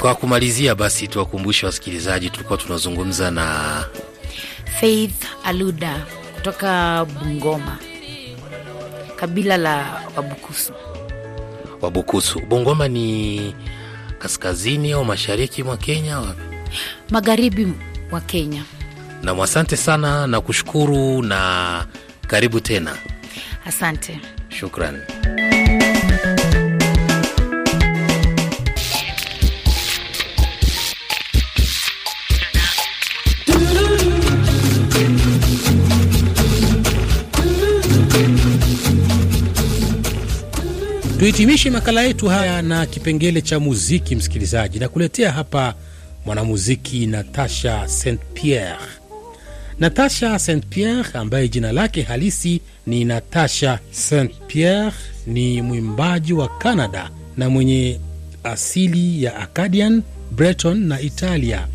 [0.00, 3.84] kwa kumalizia basi tuwakumbushe wasikilizaji tulikuwa tunazungumza na
[4.80, 7.78] Faith Aluda kutoka Bungoma,
[9.16, 10.72] kabila la Wabukusu.
[11.80, 12.40] Wabukusu.
[12.40, 13.54] Bungoma ni
[14.18, 16.18] kaskazini au mashariki mwa Kenya?
[16.18, 16.42] Wapi?
[17.10, 17.72] Magharibi
[18.10, 18.62] mwa Kenya.
[19.22, 21.86] Nam, asante sana na kushukuru na
[22.26, 22.96] karibu tena.
[23.66, 24.20] Asante.
[24.56, 24.96] Shukran.
[41.18, 45.74] Tuhitimishe makala yetu haya na kipengele cha muziki, msikilizaji, na kuletea hapa
[46.26, 48.78] mwanamuziki Natasha St Pierre.
[49.78, 54.92] Natasha St Pierre ambaye jina lake halisi ni Natasha St Pierre
[55.26, 58.00] ni mwimbaji wa Canada na mwenye
[58.44, 61.66] asili ya Acadian, Breton na Italia.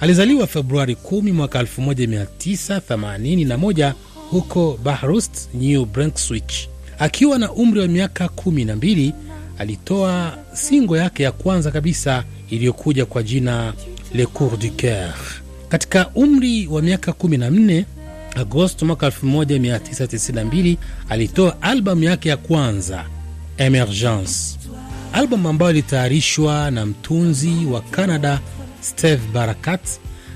[0.00, 3.92] Alizaliwa Februari 10 mwaka 1981
[4.30, 6.52] huko Bathurst, New Brunswick.
[6.98, 9.12] Akiwa na umri wa miaka 12
[9.58, 13.74] alitoa singo yake ya kwanza kabisa iliyokuja kwa jina
[14.14, 15.14] Le Cour du Coeur.
[15.72, 17.84] Katika umri wa miaka 14
[18.36, 20.76] Agosto mwaka 1992
[21.08, 23.04] alitoa albamu yake ya kwanza
[23.58, 24.58] Emergence,
[25.12, 28.40] albamu ambayo ilitayarishwa na mtunzi wa Canada
[28.80, 29.80] Steve Barakat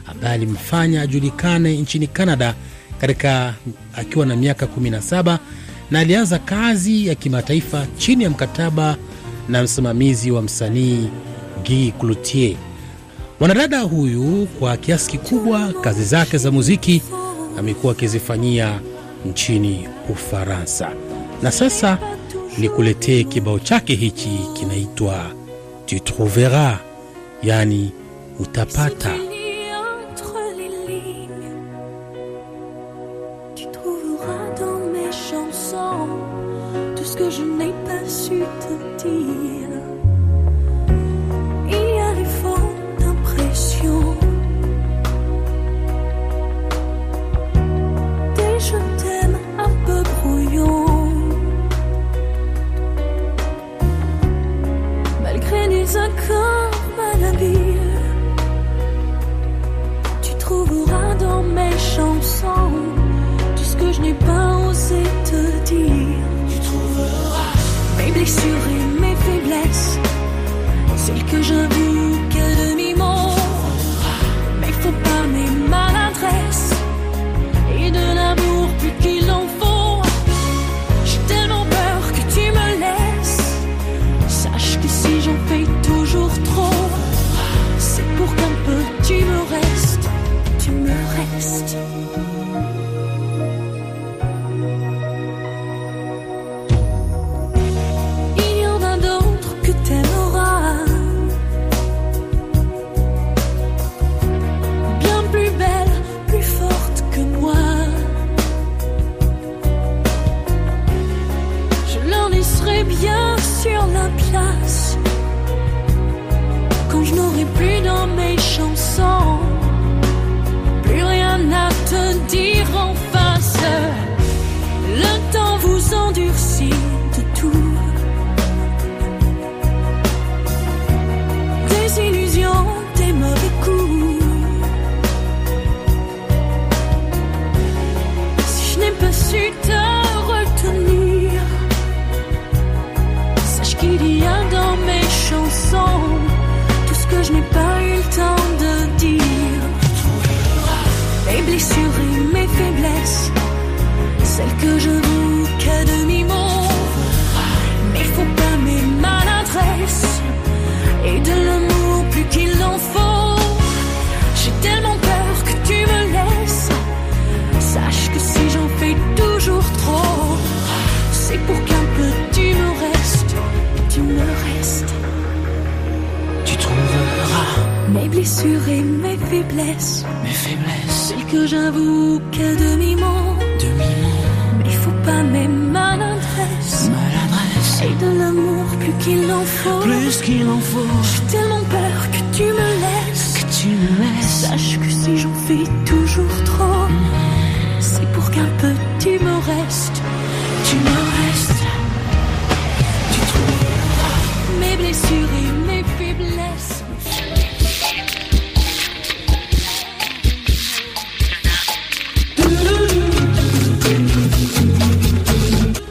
[0.06, 2.54] ambaye alimfanya ajulikane nchini Canada
[3.00, 3.54] katika
[3.96, 5.38] akiwa na miaka 17
[5.90, 8.96] na alianza kazi ya kimataifa chini ya mkataba
[9.48, 11.08] na msimamizi wa msanii
[11.66, 12.56] Guy Cloutier.
[13.40, 17.02] Mwanadada huyu kwa kiasi kikubwa kazi zake za muziki
[17.58, 18.80] amekuwa akizifanyia
[19.26, 20.90] nchini Ufaransa,
[21.42, 21.98] na sasa
[22.58, 25.24] nikuletee kibao chake hichi kinaitwa
[25.86, 26.78] Tu trouveras,
[27.42, 27.92] yani
[28.40, 29.14] utapata.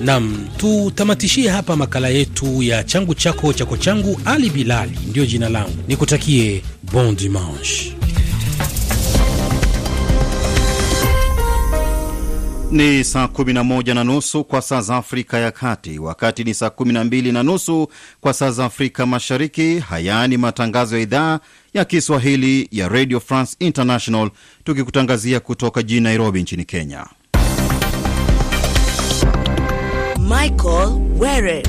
[0.06, 4.22] Nam, tutamatishie hapa makala yetu ya changu chako chako changu.
[4.26, 6.62] Ali Bilali ndiyo jina langu, nikutakie
[6.94, 7.94] bon dimanche.
[12.72, 17.34] Ni saa 11 na nusu kwa saa za Afrika ya Kati, wakati ni saa 12
[17.34, 17.88] na nusu
[18.22, 19.80] kwa saa za Afrika Mashariki.
[19.80, 21.40] Haya ni matangazo ya idhaa
[21.74, 24.30] ya Kiswahili ya Radio France International,
[24.64, 27.06] tukikutangazia kutoka jijini Nairobi nchini Kenya.
[30.30, 31.64] Michael Were.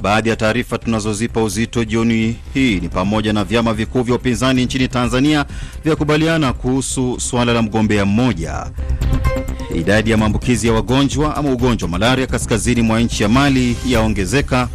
[0.00, 4.88] Baadhi ya taarifa tunazozipa uzito jioni hii ni pamoja na vyama vikuu vya upinzani nchini
[4.88, 5.44] Tanzania
[5.84, 8.66] vyakubaliana kuhusu suala la mgombea mmoja.
[9.74, 14.68] Idadi ya maambukizi ya wagonjwa ama ugonjwa malaria kaskazini mwa nchi ya Mali yaongezeka,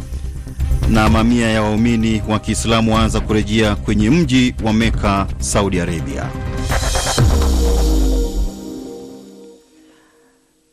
[0.90, 6.30] na mamia ya waumini wa Kiislamu waanza kurejea kwenye mji wa Meka, Saudi Arabia.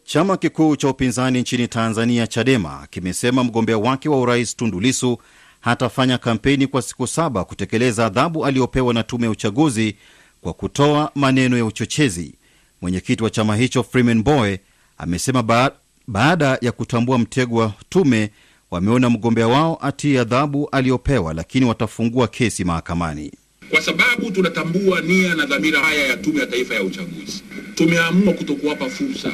[0.10, 5.18] Chama kikuu cha upinzani nchini Tanzania, Chadema, kimesema mgombea wake wa urais Tundu Lissu
[5.62, 9.96] hatafanya kampeni kwa siku saba kutekeleza adhabu aliyopewa na tume ya uchaguzi
[10.42, 12.34] kwa kutoa maneno ya uchochezi.
[12.82, 14.60] Mwenyekiti wa chama hicho Freeman Mbowe
[14.98, 15.72] amesema ba
[16.08, 18.30] baada ya kutambua mtego wa tume,
[18.72, 23.32] wameona mgombea wao atii adhabu aliyopewa, lakini watafungua kesi mahakamani.
[23.70, 27.44] Kwa sababu tunatambua nia na dhamira haya ya Tume ya Taifa ya Uchaguzi,
[27.76, 29.32] tumeamua kutokuwapa fursa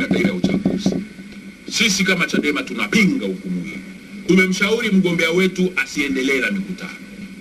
[0.00, 0.90] ya Uchaguzi.
[1.70, 3.78] Sisi kama Chadema tunapinga hukumu hii.
[4.26, 6.90] Tumemshauri mgombea wetu asiendelee na mikutano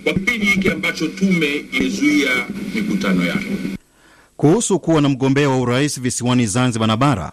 [0.04, 2.46] kwa kipindi hiki ambacho tume imezuia
[2.76, 3.46] mikutano yake.
[4.38, 7.32] Kuhusu kuwa na mgombea wa urais visiwani Zanzibar na bara,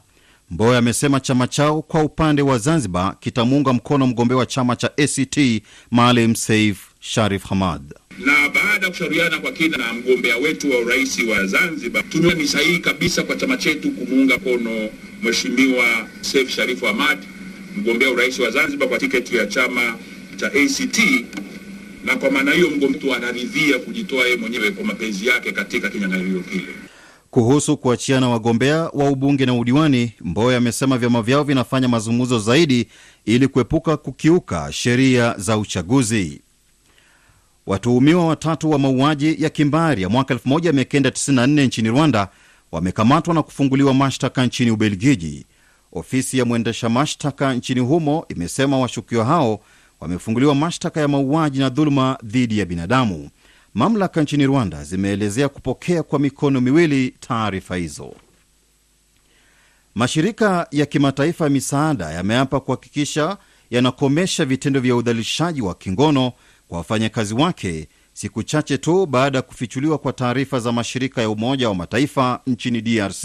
[0.50, 5.62] Mbowe amesema chama chao kwa upande wa Zanzibar kitamuunga mkono mgombea wa chama cha ACT
[5.90, 7.94] Maalim Seif Sharif Hamad.
[8.18, 12.48] na baada ya kushauriana kwa kina na mgombea wetu wa urais wa Zanzibar, tumeona ni
[12.48, 14.88] sahihi kabisa kwa chama chetu kumuunga mkono
[15.22, 15.84] Mheshimiwa
[16.20, 17.18] Seif Sharifu Hamad,
[17.76, 19.94] mgombea urais wa Zanzibar kwa tiketi ya chama
[20.36, 20.98] cha ACT,
[22.04, 26.74] na kwa maana hiyo mgombea anaridhia kujitoa yeye mwenyewe kwa mapenzi yake katika kinyang'anyiro kile.
[27.30, 32.86] Kuhusu kuachiana wagombea wa ubunge na udiwani, Mbowe amesema vyama vyao vinafanya mazungumzo zaidi
[33.24, 36.40] ili kuepuka kukiuka sheria za uchaguzi.
[37.66, 42.28] Watuhumiwa watatu wa mauaji ya kimbari ya mwaka 1994 nchini Rwanda
[42.76, 45.46] wamekamatwa na kufunguliwa mashtaka nchini Ubelgiji.
[45.92, 49.60] Ofisi ya mwendesha mashtaka nchini humo imesema washukiwa hao
[50.00, 53.30] wamefunguliwa mashtaka ya mauaji na dhuluma dhidi ya binadamu.
[53.74, 58.14] Mamlaka nchini Rwanda zimeelezea kupokea kwa mikono miwili taarifa hizo.
[59.94, 63.36] Mashirika ya kimataifa ya misaada yameapa kuhakikisha
[63.70, 66.32] yanakomesha vitendo vya udhalilishaji wa kingono
[66.68, 71.68] kwa wafanyakazi wake siku chache tu baada ya kufichuliwa kwa taarifa za mashirika ya Umoja
[71.68, 73.24] wa Mataifa nchini DRC.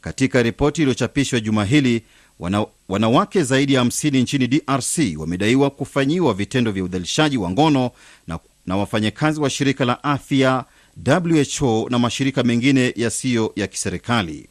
[0.00, 2.02] Katika ripoti iliyochapishwa juma hili,
[2.38, 7.90] wana, wanawake zaidi ya 50 nchini DRC wamedaiwa kufanyiwa vitendo vya udhalishaji wa ngono
[8.26, 10.64] na, na wafanyakazi wa shirika la afya
[11.06, 14.48] WHO na mashirika mengine yasiyo ya kiserikali.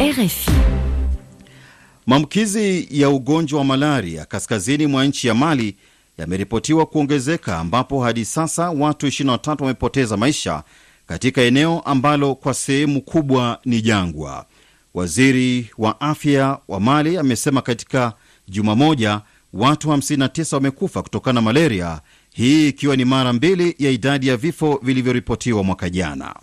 [0.00, 0.50] RFI.
[2.06, 5.76] Maambukizi ya ugonjwa wa malaria kaskazini mwa nchi ya Mali
[6.18, 10.62] yameripotiwa kuongezeka ambapo hadi sasa watu 23 wamepoteza maisha
[11.06, 14.46] katika eneo ambalo kwa sehemu kubwa ni jangwa.
[14.94, 18.12] Waziri wa afya wa Mali amesema katika
[18.48, 19.20] juma moja
[19.52, 22.00] watu 59 wamekufa kutokana na malaria,
[22.30, 26.34] hii ikiwa ni mara mbili ya idadi ya vifo vilivyoripotiwa mwaka jana.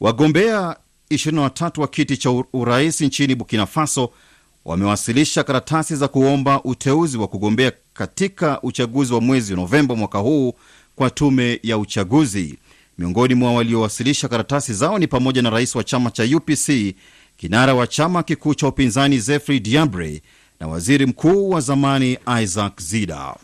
[0.00, 0.76] Wagombea
[1.10, 4.12] 23 wa kiti cha urais nchini Burkina Faso
[4.64, 10.54] wamewasilisha karatasi za kuomba uteuzi wa kugombea katika uchaguzi wa mwezi Novemba mwaka huu
[10.96, 12.58] kwa tume ya uchaguzi.
[12.98, 16.94] Miongoni mwa waliowasilisha karatasi zao ni pamoja na rais wa chama cha UPC,
[17.36, 20.22] kinara wa chama kikuu cha upinzani Zefri Diabre
[20.60, 23.34] na waziri mkuu wa zamani Isaac Zida.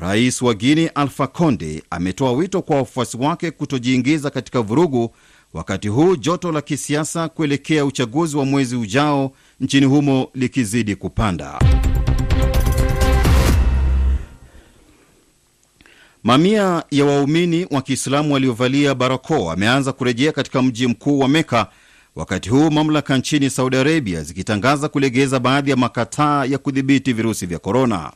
[0.00, 5.14] Rais wa Guini Alfa Conde ametoa wito kwa wafuasi wake kutojiingiza katika vurugu
[5.54, 11.58] wakati huu joto la kisiasa kuelekea uchaguzi wa mwezi ujao nchini humo likizidi kupanda.
[16.24, 21.66] Mamia ya waumini wa Kiislamu waliovalia barakoa wameanza kurejea katika mji mkuu wa Meka,
[22.16, 27.58] wakati huu mamlaka nchini Saudi Arabia zikitangaza kulegeza baadhi ya makataa ya kudhibiti virusi vya
[27.58, 28.12] korona.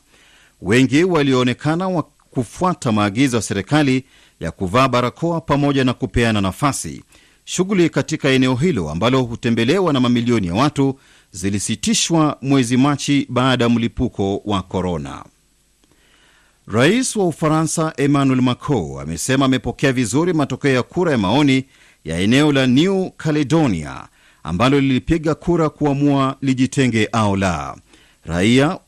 [0.61, 4.03] Wengi walioonekana wa kufuata maagizo ya serikali
[4.39, 7.03] ya kuvaa barakoa pamoja na kupeana nafasi.
[7.45, 10.99] Shughuli katika eneo hilo ambalo hutembelewa na mamilioni ya watu
[11.33, 15.25] zilisitishwa mwezi Machi baada ya mlipuko wa korona.
[16.67, 21.65] Rais wa Ufaransa Emmanuel Macron amesema amepokea vizuri matokeo ya kura ya maoni
[22.05, 24.07] ya eneo la New Caledonia
[24.43, 27.77] ambalo lilipiga kura kuamua lijitenge au la.
[28.25, 28.79] Raia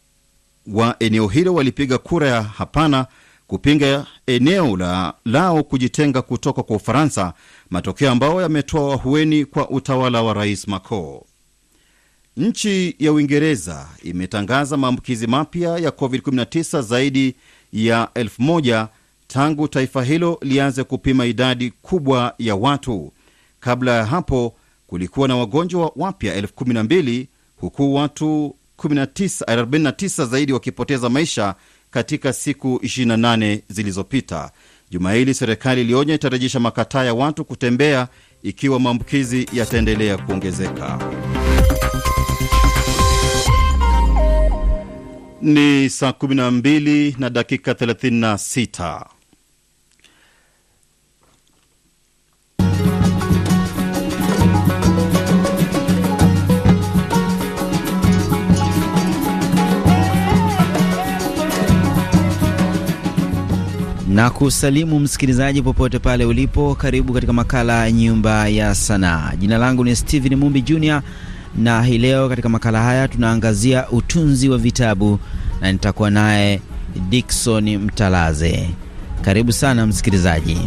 [0.68, 3.06] wa eneo hilo walipiga kura ya hapana
[3.48, 7.34] kupinga eneo la lao kujitenga kutoka kwa Ufaransa,
[7.70, 11.20] matokeo ambayo yametoa wahueni kwa utawala wa Rais Macron.
[12.38, 17.36] Nchi ya Uingereza imetangaza maambukizi mapya ya COVID-19 zaidi
[17.74, 18.88] ya elfu moja
[19.28, 23.14] tangu taifa hilo lianze kupima idadi kubwa ya watu.
[23.60, 24.56] Kabla ya hapo
[24.88, 27.28] kulikuwa na wagonjwa wapya elfu kumi na mbili
[27.58, 31.56] huku watu 19 49 zaidi wakipoteza maisha
[31.92, 34.52] katika siku 28 zilizopita.
[34.92, 38.08] Juma hili serikali ilionya itarejesha makataa ya watu kutembea
[38.44, 41.00] ikiwa maambukizi yataendelea kuongezeka.
[45.42, 49.06] Ni saa 12 na dakika 36.
[64.08, 66.76] na kusalimu msikilizaji popote pale ulipo.
[66.76, 69.32] Karibu katika makala ya Nyumba ya Sanaa.
[69.40, 71.02] Jina langu ni Steven Mumbi Jr
[71.58, 75.20] na hii leo katika makala haya tunaangazia utunzi wa vitabu
[75.62, 76.62] na nitakuwa naye
[77.10, 78.70] Dickson Mtalaze.
[79.22, 80.58] Karibu sana msikilizaji.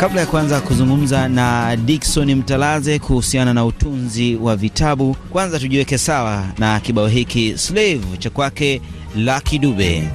[0.00, 6.44] Kabla ya kuanza kuzungumza na Dickson Mtalaze kuhusiana na utunzi wa vitabu, kwanza tujiweke sawa
[6.58, 8.80] na kibao hiki Slave cha kwake
[9.16, 10.08] Lucky Dube.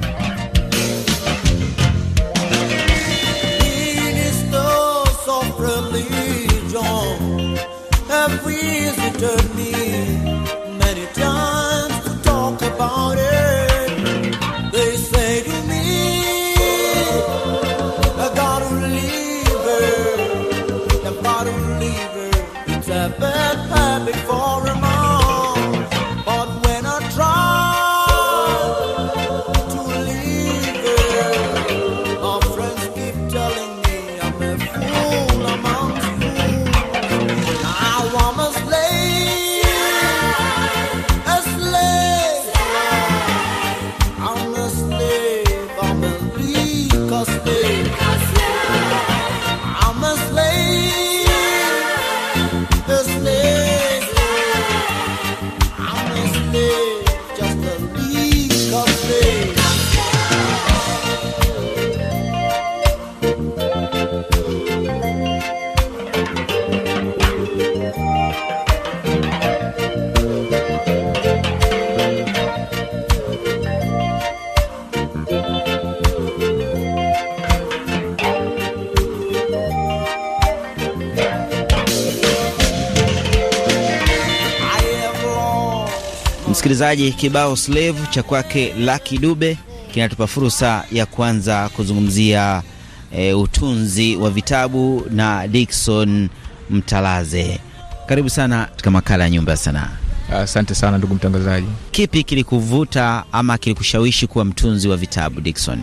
[86.76, 89.58] Msikilizaji, kibao Slave cha kwake Lucky Dube
[89.94, 92.64] kinatupa fursa ya kuanza kuzungumzia
[93.12, 96.30] e, utunzi wa vitabu na Dickson
[96.70, 97.60] Mtalaze.
[98.06, 99.90] Karibu sana katika makala ya Nyumba ya Sanaa.
[100.34, 101.68] Asante sana ndugu mtangazaji.
[101.92, 105.80] Kipi kilikuvuta ama kilikushawishi kuwa mtunzi wa vitabu Dickson?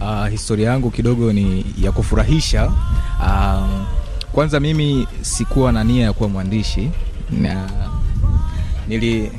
[0.00, 2.66] Uh, historia yangu kidogo ni ya kufurahisha.
[3.20, 3.68] Uh,
[4.32, 6.90] kwanza mimi sikuwa na nia ya kuwa mwandishi
[7.30, 7.70] na
[8.88, 9.32] nili,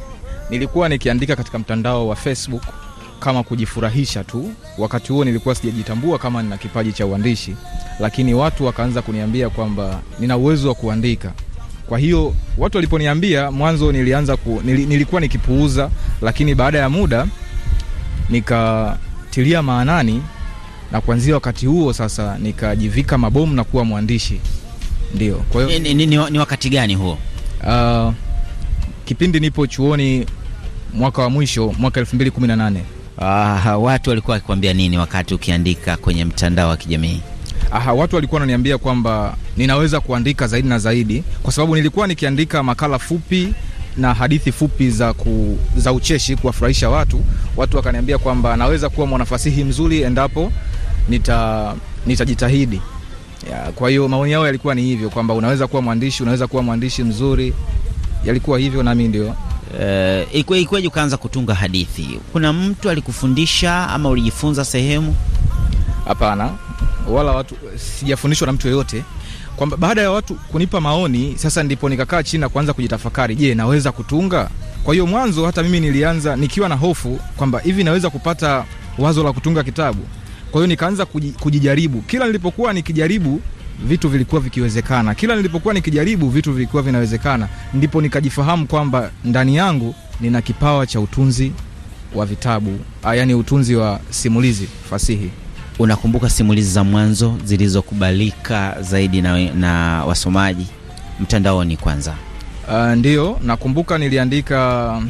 [0.50, 2.64] nilikuwa nikiandika katika mtandao wa Facebook
[3.20, 4.52] kama kujifurahisha tu.
[4.78, 7.56] Wakati huo nilikuwa sijajitambua kama nina kipaji cha uandishi,
[8.00, 11.32] lakini watu wakaanza kuniambia kwamba nina uwezo wa kuandika.
[11.90, 15.90] Kwa hiyo watu waliponiambia mwanzo, nilianza ku, nil, nilikuwa nikipuuza,
[16.22, 17.28] lakini baada ya muda
[18.30, 20.22] nikatilia maanani,
[20.92, 24.40] na kuanzia wakati huo sasa nikajivika mabomu na kuwa mwandishi.
[25.16, 27.18] Ndio, kwa hiyo Ni, ni, ni, ni wakati gani huo?
[27.64, 28.14] uh,
[29.06, 30.26] kipindi nipo chuoni
[30.94, 32.74] mwaka wa mwisho mwaka 2018
[33.22, 37.22] Ah, watu walikuwa wakikwambia nini wakati ukiandika kwenye mtandao wa kijamii?
[37.72, 43.00] Aha, watu walikuwa wananiambia kwamba ninaweza kuandika zaidi na zaidi, kwa sababu nilikuwa nikiandika makala
[43.00, 43.54] fupi
[43.98, 47.22] na hadithi fupi za, ku, za ucheshi kuwafurahisha watu.
[47.58, 50.52] Watu wakaniambia kwamba naweza kuwa mwanafasihi mzuri endapo
[51.10, 51.74] nita
[52.06, 52.82] nitajitahidi.
[53.52, 57.04] Ya, kwa hiyo maoni yao yalikuwa ni hivyo kwamba unaweza kuwa mwandishi, unaweza kuwa mwandishi
[57.04, 57.54] mzuri,
[58.26, 59.36] yalikuwa hivyo, nami ndio
[59.80, 62.20] Uh, ikwe ikweje ukaanza kutunga hadithi?
[62.32, 65.16] Kuna mtu alikufundisha ama ulijifunza sehemu?
[66.06, 66.50] Hapana,
[67.10, 67.56] wala watu
[68.00, 69.04] sijafundishwa na mtu yoyote,
[69.56, 73.92] kwamba baada ya watu kunipa maoni, sasa ndipo nikakaa chini na kuanza kujitafakari, je, naweza
[73.92, 74.50] kutunga?
[74.84, 78.66] Kwa hiyo mwanzo hata mimi nilianza nikiwa na hofu kwamba hivi naweza kupata
[78.98, 80.04] wazo la kutunga kitabu.
[80.52, 81.06] Kwa hiyo nikaanza
[81.40, 82.02] kujijaribu.
[82.02, 83.42] Kila nilipokuwa nikijaribu
[83.88, 85.16] vitu vilikuwa vikiwezekana.
[85.16, 91.52] Kila nilipokuwa nikijaribu vitu vilikuwa vinawezekana, ndipo nikajifahamu kwamba ndani yangu nina kipawa cha utunzi
[92.16, 95.30] wa vitabu, ah, yaani utunzi wa simulizi fasihi.
[95.80, 100.68] Unakumbuka simulizi za mwanzo zilizokubalika zaidi na, na wasomaji
[101.20, 101.78] mtandaoni?
[101.78, 102.14] Kwanza
[102.68, 105.02] Uh, ndio nakumbuka niliandika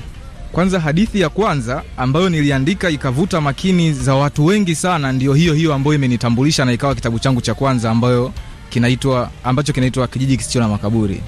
[0.51, 5.74] kwanza, hadithi ya kwanza ambayo niliandika ikavuta makini za watu wengi sana, ndio hiyo hiyo
[5.74, 8.34] ambayo imenitambulisha na ikawa kitabu changu cha kwanza ambayo
[8.76, 11.21] kinaitwa ambacho kinaitwa Kijiji Kisicho na Makaburi.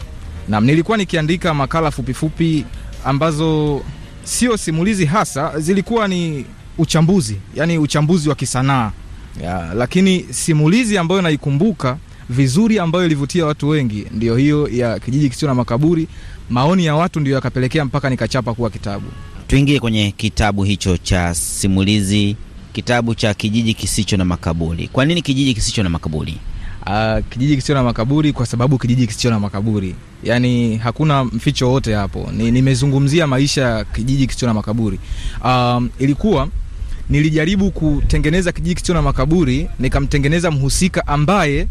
[0.47, 2.65] Na nilikuwa nikiandika makala fupifupi
[3.05, 3.81] ambazo
[4.23, 6.45] sio simulizi hasa, zilikuwa ni
[6.77, 8.91] uchambuzi, yani uchambuzi wa kisanaa
[9.43, 11.97] ya, lakini simulizi ambayo naikumbuka
[12.29, 16.07] vizuri ambayo ilivutia watu wengi ndio hiyo ya kijiji kisicho na makaburi.
[16.49, 19.05] Maoni ya watu ndio yakapelekea mpaka nikachapa kuwa kitabu.
[19.47, 22.35] tuingie kwenye kitabu hicho cha simulizi,
[22.73, 24.87] kitabu cha kijiji kisicho na makaburi.
[24.87, 26.37] Kwa nini kijiji kisicho na makaburi?
[26.89, 31.93] Uh, kijiji kisicho na makaburi kwa sababu kijiji kisicho na makaburi, yaani hakuna mficho wote
[31.93, 32.29] hapo.
[32.37, 34.99] Ni, nimezungumzia maisha ya kijiji kisicho na makaburi.
[35.45, 36.47] Um, ilikuwa
[37.09, 41.67] nilijaribu kutengeneza kijiji kisicho na makaburi, nikamtengeneza mhusika ambaye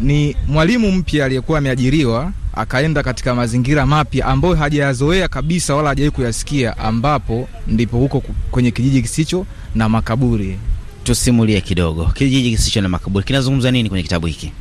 [0.00, 6.78] ni mwalimu mpya aliyekuwa ameajiriwa akaenda katika mazingira mapya ambayo hajayazoea kabisa wala hajawahi kuyasikia,
[6.78, 8.20] ambapo ndipo huko
[8.50, 10.58] kwenye kijiji kisicho na makaburi.
[11.04, 14.52] Tusimulie kidogo, kijiji kisicho na makaburi kinazungumza nini kwenye kitabu hiki?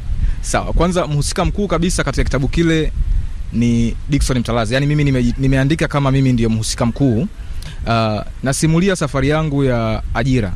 [0.42, 2.92] Sawa, kwanza mhusika mkuu kabisa katika kitabu kile
[3.54, 7.28] ni Dickson Mtalazi, yaani mimi nime, nimeandika kama mimi ndiyo mhusika mkuu.
[7.88, 10.54] Uh, nasimulia safari yangu ya ajira.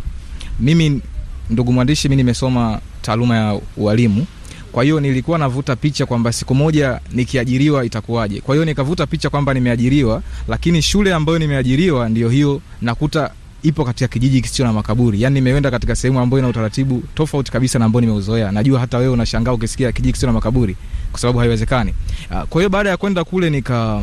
[0.60, 1.02] Mimi
[1.50, 4.26] ndugu mwandishi, mimi nimesoma taaluma ya ualimu,
[4.72, 8.42] kwa hiyo nilikuwa navuta picha kwamba siku moja nikiajiriwa itakuwaje.
[8.42, 13.32] Kwa hiyo nikavuta picha kwamba nimeajiriwa, lakini shule ambayo nimeajiriwa ndiyo hiyo nakuta
[13.68, 15.22] ipo katika kijiji kisicho na makaburi.
[15.22, 18.52] Yani nimeenda katika sehemu ambayo ina utaratibu tofauti kabisa na ambao nimeuzoea.
[18.52, 20.76] Najua hata wewe unashangaa ukisikia kijiji kisicho na makaburi
[21.12, 21.94] kwa sababu haiwezekani.
[22.32, 24.02] Ah, Kwa hiyo baada ya kwenda kule nika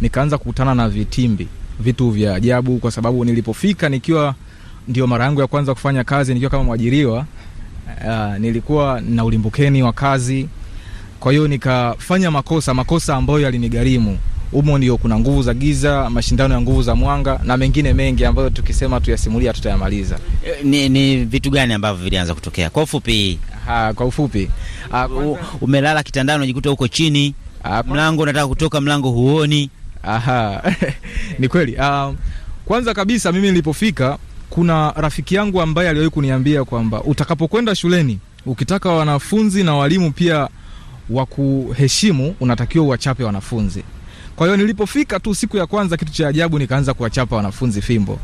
[0.00, 1.48] nikaanza kukutana na vitimbi,
[1.80, 4.34] vitu vya ajabu kwa sababu nilipofika nikiwa
[4.88, 7.26] ndio mara yangu ya kwanza kufanya kazi nikiwa kama mwajiriwa.
[8.06, 10.48] Uh, nilikuwa na ulimbukeni wa kazi,
[11.20, 14.18] kwa hiyo nikafanya makosa makosa ambayo yalinigharimu.
[14.52, 18.50] Humo ndio kuna nguvu za giza, mashindano ya nguvu za mwanga na mengine mengi ambayo
[18.50, 20.18] tukisema tuyasimulia tutayamaliza.
[20.46, 23.38] E, Ni, ni vitu gani ambavyo vilianza kutokea kwa ufupi?
[23.66, 24.50] Ha, kwa ufupi
[25.24, 27.34] U, umelala kitandani unajikuta huko chini,
[27.86, 29.70] mlango unataka kutoka, mlango huoni.
[30.02, 30.62] Aha,
[31.38, 31.76] ni kweli.
[31.76, 32.16] Um,
[32.64, 34.18] kwanza kabisa mimi nilipofika,
[34.50, 40.48] kuna rafiki yangu ambaye aliwahi kuniambia kwamba utakapokwenda shuleni, ukitaka wanafunzi na walimu pia
[41.10, 43.82] wakuheshimu, unatakiwa uwachape wanafunzi.
[44.42, 48.18] Kwa hiyo nilipofika tu siku ya kwanza, kitu cha ajabu, nikaanza kuwachapa wanafunzi fimbo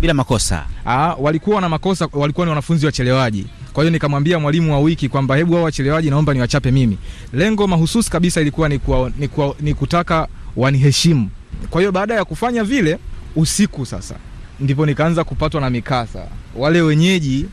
[0.00, 0.64] bila makosa.
[0.86, 3.46] Aa, walikuwa na makosa, walikuwa ni wanafunzi wachelewaji.
[3.72, 6.98] Kwa hiyo nikamwambia mwalimu wa wiki kwamba hebu hao wachelewaji naomba niwachape mimi.
[7.32, 11.30] Lengo mahususi kabisa ilikuwa ni, kuwa, ni, kuwa, ni kutaka waniheshimu.
[11.70, 12.98] Kwa hiyo baada ya kufanya vile,
[13.36, 14.14] usiku sasa
[14.60, 16.26] ndipo nikaanza kupatwa na mikasa.
[16.56, 17.46] Wale wenyeji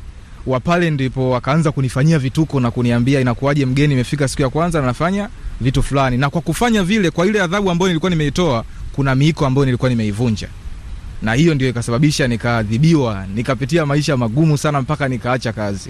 [0.47, 4.85] wa pale ndipo wakaanza kunifanyia vituko na kuniambia inakuwaje mgeni imefika siku ya kwanza na
[4.87, 5.29] nafanya
[5.61, 9.65] vitu fulani, na kwa kufanya vile, kwa ile adhabu ambayo nilikuwa nimeitoa, kuna miiko ambayo
[9.65, 10.47] nilikuwa nimeivunja
[11.21, 15.89] na hiyo ndio ikasababisha nikaadhibiwa, nikapitia maisha magumu sana mpaka nikaacha kazi.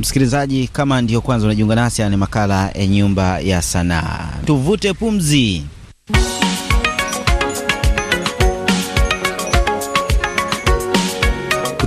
[0.00, 4.28] Msikilizaji, kama ndio kwanza unajiunga nasi, ni makala ya Nyumba ya Sanaa.
[4.46, 5.62] Tuvute pumzi.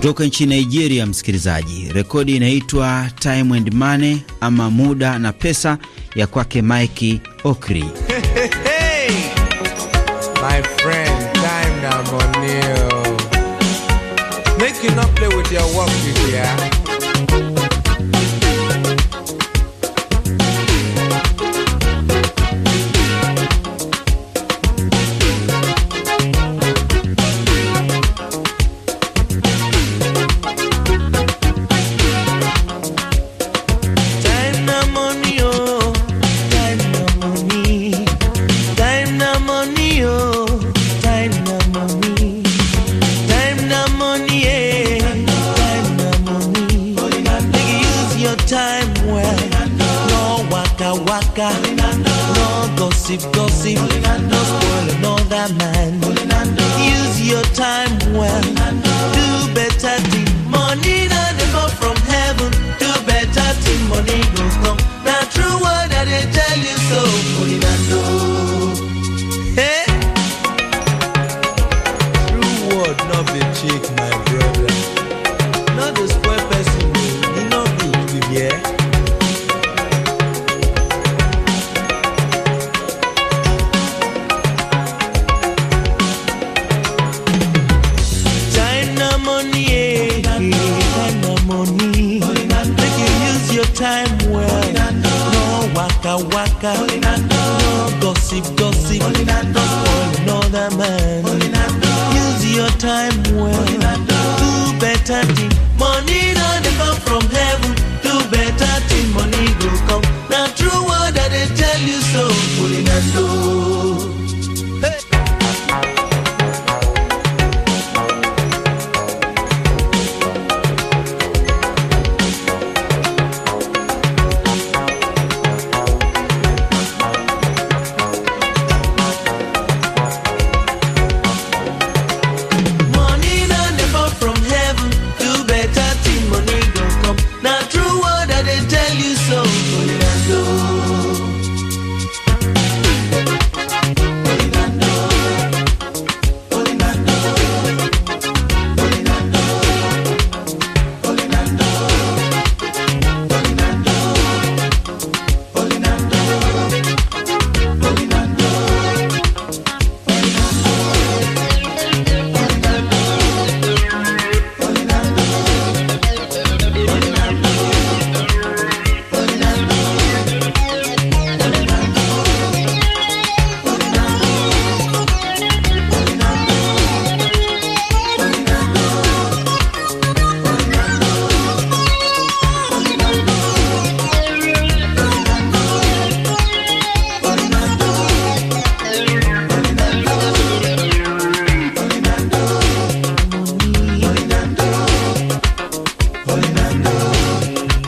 [0.02, 5.78] Kutoka nchini Nigeria, msikilizaji, rekodi inaitwa Time and Money ama muda na pesa
[6.16, 7.84] ya kwake Mike Okri.
[10.42, 12.64] My friend, time na money.
[14.60, 16.14] Make you not play with your work, you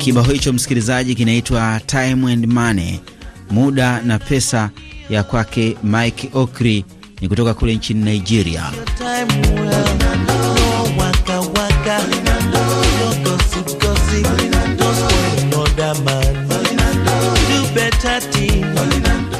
[0.03, 2.99] Kibao hicho msikilizaji, kinaitwa Time and Money,
[3.51, 4.69] muda na pesa,
[5.09, 6.85] ya kwake Mike Okri,
[7.21, 8.71] ni kutoka kule nchini Nigeria.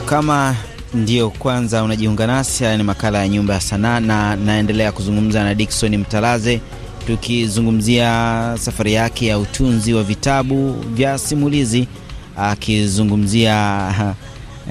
[0.06, 0.56] Kama
[0.94, 5.56] ndiyo kwanza unajiunga nasi, haya ni makala ya Nyumba ya Sanaa na naendelea kuzungumza na
[5.56, 6.62] Dickson Mtalaze
[7.08, 11.88] tukizungumzia safari yake ya utunzi wa vitabu vya simulizi,
[12.38, 14.16] akizungumzia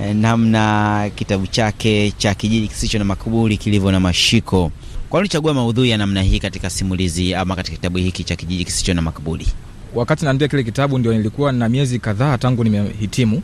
[0.00, 4.70] eh, namna kitabu chake cha Kijiji Kisicho na Makaburi kilivyo na mashiko.
[5.08, 8.64] Kwa nini ulichagua maudhui ya namna hii katika simulizi ama katika kitabu hiki cha Kijiji
[8.64, 9.46] Kisicho na Makaburi?
[9.94, 13.42] wakati naandika kile kitabu ndio nilikuwa na miezi kadhaa tangu nimehitimu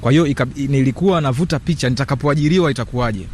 [0.00, 3.26] kwa hiyo nilikuwa navuta picha nitakapoajiriwa itakuwaje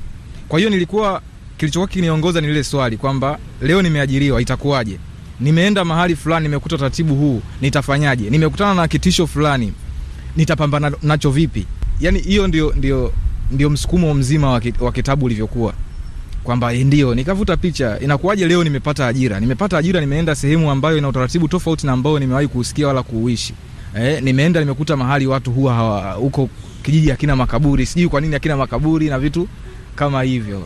[0.48, 1.22] kwa hiyo nilikuwa
[1.62, 4.98] kilichokuwa kiniongoza ni lile swali kwamba leo nimeajiriwa itakuwaje?
[5.40, 8.30] Nimeenda mahali fulani nimekuta taratibu huu nitafanyaje?
[8.30, 9.72] Nimekutana na kitisho fulani
[10.36, 11.66] nitapambana nacho vipi?
[12.00, 13.12] Yani hiyo ndio, ndio,
[13.50, 15.74] ndio msukumo mzima wa kitabu ulivyokuwa.
[16.44, 19.40] Kwamba eh, ndio nikavuta picha inakuwaje leo nimepata ajira?
[19.40, 23.54] Nimepata ajira nimeenda sehemu ambayo ina utaratibu tofauti na ambao nimewahi kuusikia wala kuuishi.
[23.98, 26.48] Eh, nimeenda nimekuta mahali watu huwa huko
[26.82, 29.48] kijiji hakina makaburi sijui kwa nini hakina makaburi na vitu
[29.96, 30.62] kama hivyo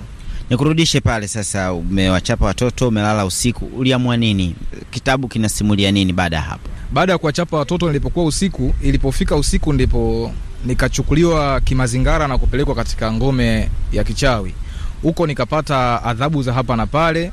[0.50, 4.54] Nikurudishe pale sasa, umewachapa watoto, umelala usiku, uliamua nini?
[4.90, 6.68] Kitabu kinasimulia nini baada ya hapo?
[6.92, 10.32] baada ya kuwachapa watoto nilipokuwa usiku ilipofika usiku ndipo
[10.64, 14.54] nikachukuliwa kimazingara na kupelekwa katika ngome ya kichawi
[15.02, 17.32] huko nikapata adhabu za hapa na pale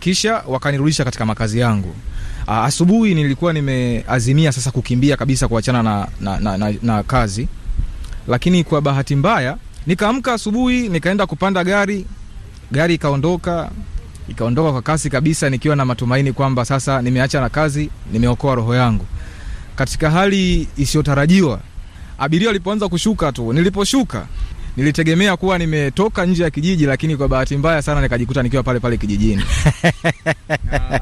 [0.00, 1.94] kisha wakanirudisha katika makazi yangu
[2.46, 7.48] asubuhi nilikuwa nimeazimia sasa kukimbia kabisa kuachana na, na, na, na, na kazi
[8.28, 12.06] lakini kwa bahati mbaya nikaamka asubuhi nikaenda kupanda gari
[12.74, 13.70] gari ikaondoka
[14.28, 19.06] ikaondoka kwa kasi kabisa nikiwa na matumaini kwamba sasa nimeacha na kazi nimeokoa roho yangu.
[19.76, 21.60] Katika hali isiyotarajiwa
[22.18, 24.26] abiria walipoanza kushuka tu niliposhuka
[24.76, 28.96] nilitegemea kuwa nimetoka nje ya kijiji lakini kwa bahati mbaya sana nikajikuta nikiwa pale pale
[28.96, 29.42] kijijini.
[30.64, 31.00] Na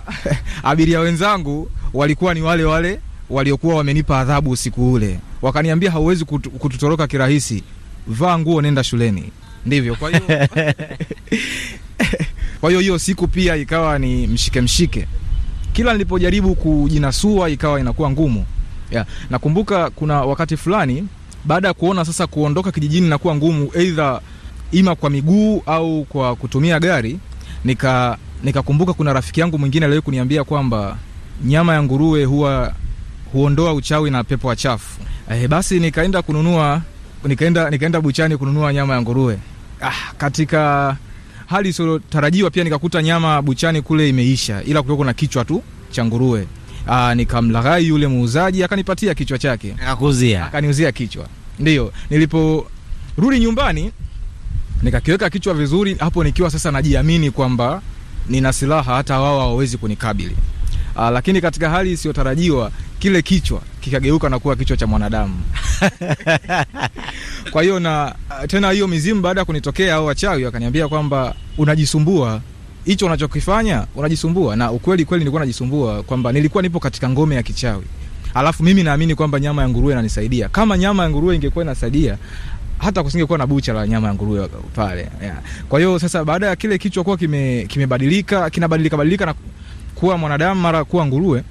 [0.70, 3.00] abiria wenzangu walikuwa ni wale wale
[3.30, 5.18] waliokuwa wamenipa adhabu usiku ule.
[5.42, 7.62] Wakaniambia hauwezi kutu- kututoroka kirahisi.
[8.06, 9.32] Vaa nguo nenda shuleni
[9.66, 10.22] ndivyo kwa hiyo
[12.60, 15.06] kwa hiyo hiyo siku pia ikawa ni mshike mshike.
[15.72, 18.44] Kila nilipojaribu kujinasua ikawa inakuwa ngumu.
[18.90, 19.06] Yeah.
[19.30, 21.08] nakumbuka kuna wakati fulani
[21.44, 24.20] baada ya kuona sasa kuondoka kijijini nakuwa ngumu eidha
[24.72, 27.18] ima kwa miguu au kwa kutumia gari
[27.64, 30.96] nika nikakumbuka kuna rafiki yangu mwingine aliwahi kuniambia kwamba
[31.44, 32.74] nyama ya nguruwe huwa
[33.32, 35.00] huondoa uchawi na pepo wachafu.
[35.30, 36.82] Eh, basi nikaenda kununua
[37.24, 39.38] nikaenda nikaenda buchani kununua nyama ya nguruwe
[39.82, 40.96] ah, katika
[41.46, 46.46] hali isiyotarajiwa pia nikakuta nyama buchani kule imeisha ila kulikuwa kuna kichwa tu cha nguruwe.
[46.86, 49.74] Ah, nikamlaghai yule muuzaji akanipatia kichwa chake.
[50.46, 51.26] Akaniuzia kichwa.
[51.58, 53.92] Ndio niliporudi nyumbani
[54.82, 57.82] nikakiweka kichwa vizuri hapo nikiwa sasa najiamini kwamba
[58.28, 60.36] nina silaha hata wao hawawezi kunikabili
[60.97, 65.34] Aa, lakini katika hali isiyotarajiwa kile kichwa kikageuka na kuwa kichwa cha mwanadamu.
[67.53, 68.14] Kwa hiyo na
[68.47, 72.40] tena hiyo mizimu baada ya kunitokea au wachawi wakaniambia kwamba unajisumbua.
[72.84, 74.57] Hicho unachokifanya unajisumbua.
[74.57, 77.84] Na ukweli kweli nilikuwa najisumbua kwamba nilikuwa nipo katika ngome ya kichawi.
[78.34, 80.49] Alafu mimi naamini kwamba nyama ya nguruwe inanisaidia.
[80.49, 82.18] Kama nyama ya nguruwe ingekuwa inasaidia
[82.78, 85.36] hata kusingekuwa na bucha la nyama ya nguruwe pale yeah.
[85.68, 89.34] kwa hiyo sasa baada ya kile kichwa kuwa kime- kimebadilika kinabadilika badilika na
[90.03, 91.42] kuwa mwanadamu mara kuwa nguruwe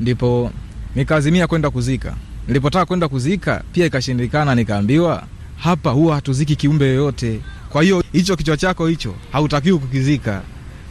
[0.00, 0.50] ndipo
[0.94, 2.14] nikaazimia kwenda kuzika.
[2.48, 5.22] Nilipotaka kwenda kuzika pia ikashindikana nikaambiwa
[5.56, 7.40] hapa huwa hatuziki kiumbe yoyote.
[7.70, 10.42] Kwa hiyo hicho kichwa chako hicho hautakiwi kukizika.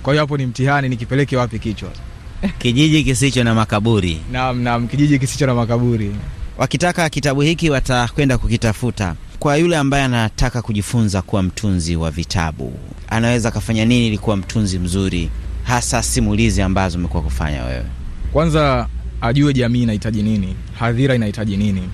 [0.03, 1.89] Kwa hiyo hapo ni mtihani nikipeleke wapi kichwa?
[2.61, 4.19] Kijiji kisicho na makaburi.
[4.31, 6.15] Naam naam kijiji kisicho na makaburi.
[6.57, 9.15] Wakitaka kitabu hiki watakwenda kukitafuta.
[9.39, 12.73] Kwa yule ambaye anataka kujifunza kuwa mtunzi wa vitabu
[13.09, 15.29] anaweza akafanya nini ili kuwa mtunzi mzuri
[15.63, 17.85] hasa simulizi ambazo umekuwa kufanya wewe?
[18.33, 18.87] Kwanza
[19.21, 21.89] ajue jamii inahitaji nini hadhira inahitaji nini.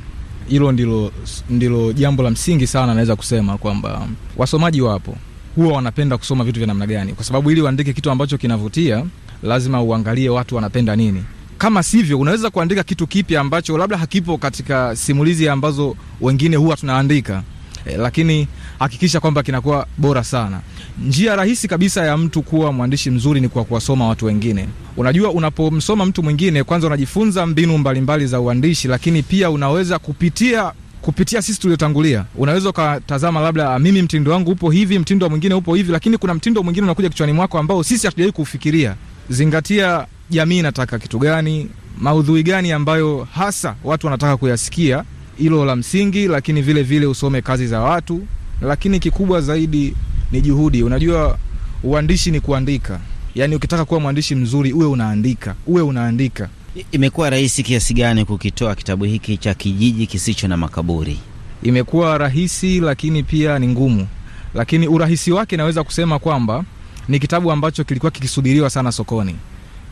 [0.48, 1.12] Hilo ndilo,
[1.50, 4.08] ndilo jambo la msingi sana naweza kusema kwamba
[4.38, 5.16] wasomaji wapo.
[5.56, 7.14] Huwa wanapenda kusoma vitu vya namna gani?
[7.14, 9.06] Kwa sababu ili uandike kitu ambacho kinavutia
[9.44, 11.24] lazima uangalie watu wanapenda nini.
[11.58, 17.44] Kama sivyo unaweza kuandika kitu kipya ambacho labda hakipo katika simulizi ambazo wengine huwa tunaandika.
[17.86, 18.48] E, lakini
[18.80, 20.60] hakikisha kwamba kinakuwa bora sana.
[21.08, 24.68] Njia rahisi kabisa ya mtu kuwa mwandishi mzuri ni kwa kuwasoma watu wengine.
[24.98, 30.72] Unajua unapomsoma mtu mwingine kwanza unajifunza mbinu mbalimbali za uandishi lakini pia unaweza kupitia
[31.02, 32.26] kupitia sisi tuliotangulia.
[32.36, 36.18] Unaweza ukatazama labda ah, mimi mtindo wangu upo hivi mtindo wa mwingine upo hivi lakini
[36.18, 38.96] kuna mtindo mwingine unakuja kichwani mwako ambao sisi hatujawahi kufikiria
[39.30, 41.70] zingatia jamii inataka kitu gani
[42.02, 45.04] maudhui gani ambayo hasa watu wanataka kuyasikia,
[45.38, 48.22] hilo la msingi, lakini vile vile usome kazi za watu,
[48.62, 49.96] lakini kikubwa zaidi
[50.32, 50.84] ni juhudi.
[50.84, 51.38] Unajua,
[51.84, 53.00] uandishi ni kuandika,
[53.36, 56.50] yaani ukitaka kuwa mwandishi mzuri uwe unaandika, uwe unaandika.
[56.92, 61.20] Imekuwa rahisi kiasi gani kukitoa kitabu hiki cha kijiji kisicho na makaburi?
[61.64, 64.08] imekuwa rahisi lakini pia ni ngumu
[64.54, 66.64] lakini urahisi wake naweza kusema kwamba
[67.08, 69.36] ni kitabu ambacho kilikuwa kikisubiriwa sana sokoni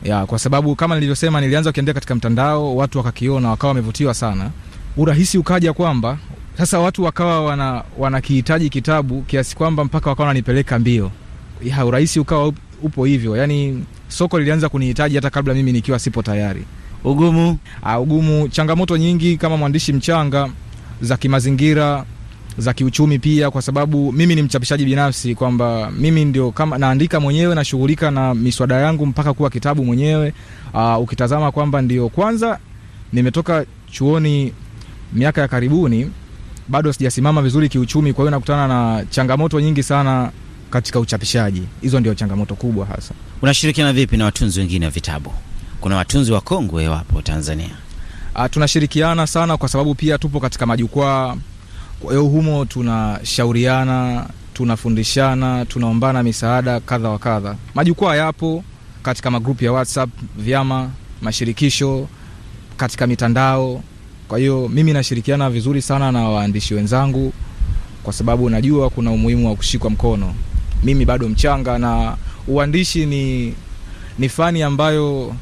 [0.03, 4.49] ya, kwa sababu kama nilivyosema nilianza kukiandika katika mtandao watu wakakiona wakawa wamevutiwa sana
[4.97, 6.17] urahisi ukaja kwamba
[6.57, 11.11] sasa watu wakawa wana wanakihitaji kitabu kiasi kwamba mpaka wakawa wananipeleka mbio.
[11.63, 12.53] Ya, urahisi ukawa
[12.83, 13.37] upo hivyo.
[13.37, 16.63] Yani soko lilianza kunihitaji hata kabla mimi nikiwa sipo tayari.
[17.03, 17.57] Ugumu?
[17.83, 18.47] Uh, ugumu.
[18.47, 20.49] Changamoto nyingi kama mwandishi mchanga
[21.01, 22.05] za kimazingira
[22.57, 27.55] za kiuchumi pia kwa sababu mimi ni mchapishaji binafsi kwamba mimi ndio kama naandika mwenyewe
[27.55, 30.33] nashughulika na miswada yangu mpaka kuwa kitabu mwenyewe.
[30.73, 32.59] Uh, ukitazama kwamba ndio kwanza
[33.13, 34.53] nimetoka chuoni
[35.13, 36.11] miaka ya karibuni
[36.69, 40.31] bado sijasimama vizuri kiuchumi kwa hiyo nakutana na changamoto nyingi sana
[40.69, 45.33] katika uchapishaji hizo ndio changamoto kubwa hasa Unashirikiana vipi na watunzi wengine wa vitabu?
[45.81, 47.69] Kuna watunzi wakongwe wapo Tanzania.
[48.35, 51.35] A, tunashirikiana sana kwa sababu pia tupo katika majukwaa.
[51.99, 57.55] Kwa hiyo humo tunashauriana, tunafundishana, tunaombana misaada kadha wa kadha.
[57.75, 58.63] Majukwaa yapo
[59.03, 60.89] katika magrupu ya WhatsApp, vyama,
[61.21, 62.07] mashirikisho,
[62.77, 63.83] katika mitandao.
[64.27, 67.33] Kwa hiyo mimi nashirikiana vizuri sana na waandishi wenzangu
[68.03, 70.33] kwa sababu najua kuna umuhimu wa kushikwa mkono.
[70.83, 72.17] Mimi bado mchanga na
[72.47, 73.53] uandishi ni,
[74.19, 75.35] ni fani ambayo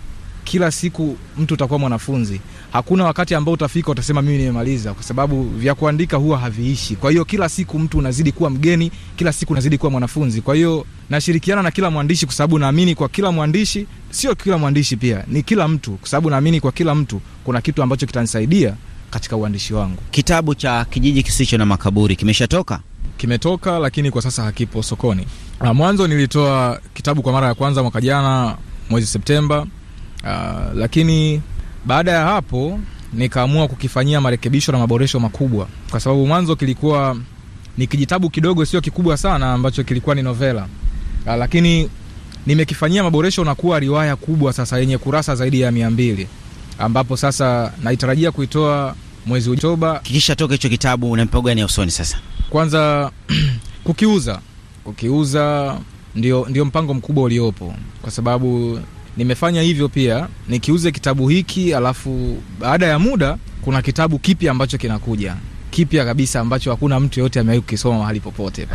[0.44, 2.42] kila siku mtu utakuwa mwanafunzi
[2.76, 6.96] hakuna wakati ambao utafika utasema mimi nimemaliza kwa sababu vya kuandika huwa haviishi.
[6.96, 10.42] Kwa hiyo kila siku mtu unazidi kuwa mgeni kila siku unazidi kuwa mwanafunzi.
[10.42, 14.98] Kwa hiyo nashirikiana na kila mwandishi kwa sababu naamini kwa kila mwandishi sio kila mwandishi
[14.98, 15.92] pia ni kila mtu.
[15.92, 18.74] Kwa sababu naamini kwa kila mtu kuna kitu ambacho kitanisaidia
[19.10, 20.02] katika uandishi wangu.
[20.12, 22.80] Kitabu cha kijiji kisicho na makaburi kimeshatoka?
[23.18, 25.28] kimetoka lakini kwa sasa hakipo sokoni.
[25.60, 28.58] Ah, mwanzo nilitoa kitabu kwa mara ya kwanza mwaka jana
[28.90, 29.60] mwezi septemba.
[30.24, 31.42] Uh, lakini
[31.86, 32.80] baada ya hapo
[33.14, 35.68] nikaamua kukifanyia marekebisho na maboresho makubwa.
[35.92, 37.18] Kwa sababu mwanzo kilikuwa
[37.78, 40.68] ni kijitabu kidogo sio kikubwa sana ambacho kilikuwa ni novela.
[41.26, 41.90] Uh, lakini
[42.46, 46.28] nimekifanyia maboresho na kuwa riwaya kubwa sasa yenye kurasa zaidi ya mia mbili.
[46.80, 50.00] Ambapo sasa naitarajia kuitoa mwezi oktoba.
[50.00, 52.18] Kikishatoka hicho kitabu una mpango gani ya usoni sasa?
[52.50, 53.12] kwanza
[53.84, 54.40] kukiuza.
[54.84, 55.78] Kukiuza
[56.16, 57.74] ndio, ndio mpango mkubwa uliopo.
[58.02, 58.80] Kwa sababu
[59.18, 65.36] nimefanya hivyo pia nikiuze kitabu hiki alafu baada ya muda kuna kitabu kipya ambacho kinakuja.
[65.72, 68.68] Kipya kabisa ambacho hakuna mtu yoyote amewahi kukisoma mahali popote.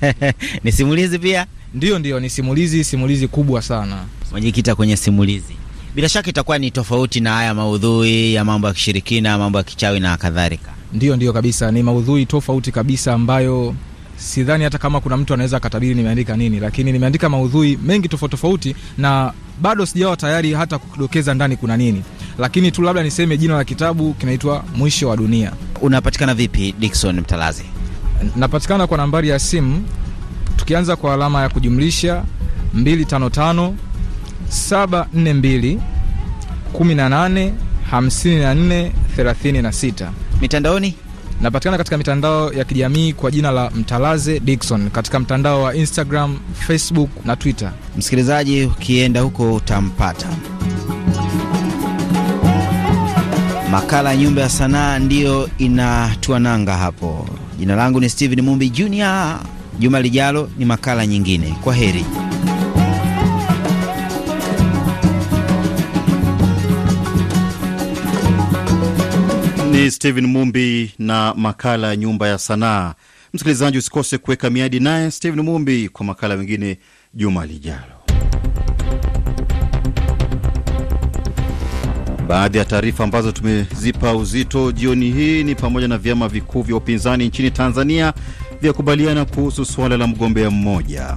[0.64, 1.46] Ni simulizi pia?
[1.74, 4.04] Ndio ndio ni simulizi simulizi kubwa sana.
[4.30, 5.56] Umejikita kwenye simulizi,
[5.94, 10.00] bila shaka itakuwa ni tofauti na haya maudhui ya mambo ya kishirikina, mambo ya kichawi
[10.00, 10.70] na kadhalika.
[10.92, 13.74] ndio ndio kabisa ni maudhui tofauti kabisa ambayo
[14.18, 18.76] sidhani hata kama kuna mtu anaweza akatabiri nimeandika nini lakini nimeandika maudhui mengi tofauti tofauti
[18.98, 22.02] na bado sijawa tayari hata kukidokeza ndani kuna nini.
[22.38, 25.52] Lakini tu labda niseme jina la kitabu kinaitwa mwisho wa dunia.
[25.80, 27.64] Unapatikana vipi Dickson Mtalazi?
[28.36, 29.84] napatikana kwa nambari ya simu
[30.56, 32.24] tukianza kwa alama ya kujumlisha
[32.76, 33.72] 255
[34.70, 35.78] 742
[36.74, 37.52] 18
[37.92, 40.10] 54 36
[40.40, 40.94] mitandaoni
[41.40, 47.10] napatikana katika mitandao ya kijamii kwa jina la mtalaze dikson katika mtandao wa instagram facebook
[47.24, 50.26] na twitter Msikilizaji, ukienda huko utampata.
[53.70, 57.26] Makala ya Nyumba ya Sanaa ndiyo inatuananga hapo.
[57.58, 59.38] Jina langu ni Steven Mumbi Junior.
[59.78, 61.54] Juma lijalo ni makala nyingine.
[61.64, 62.04] Kwa heri.
[69.78, 72.94] Ni Steven Mumbi na makala ya nyumba ya sanaa.
[73.34, 76.78] Msikilizaji, usikose kuweka miadi naye Steven Mumbi kwa makala mengine
[77.14, 77.94] juma lijalo.
[82.28, 87.26] Baadhi ya taarifa ambazo tumezipa uzito jioni hii ni pamoja na vyama vikuu vya upinzani
[87.28, 88.12] nchini Tanzania
[88.62, 91.16] vyakubaliana kuhusu suala la mgombea mmoja.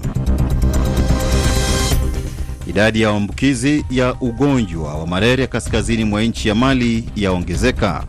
[2.67, 8.05] Idadi ya maambukizi ya ugonjwa wa malaria kaskazini mwa nchi ya Mali yaongezeka.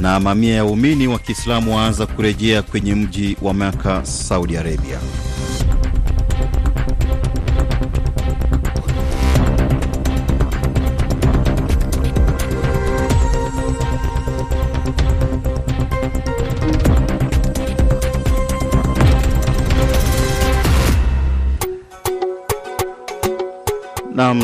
[0.00, 4.98] Na mamia ya waumini wa Kiislamu waanza kurejea kwenye mji wa Maka, Saudi Arabia.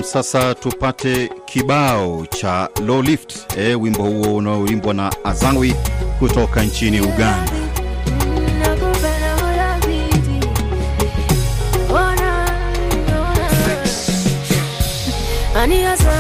[0.07, 3.57] sasa tupate kibao cha low lift.
[3.59, 5.75] E, wimbo huo unaoimbwa na Azangwi
[6.19, 7.53] kutoka nchini Uganda.
[15.55, 16.16] Ani asa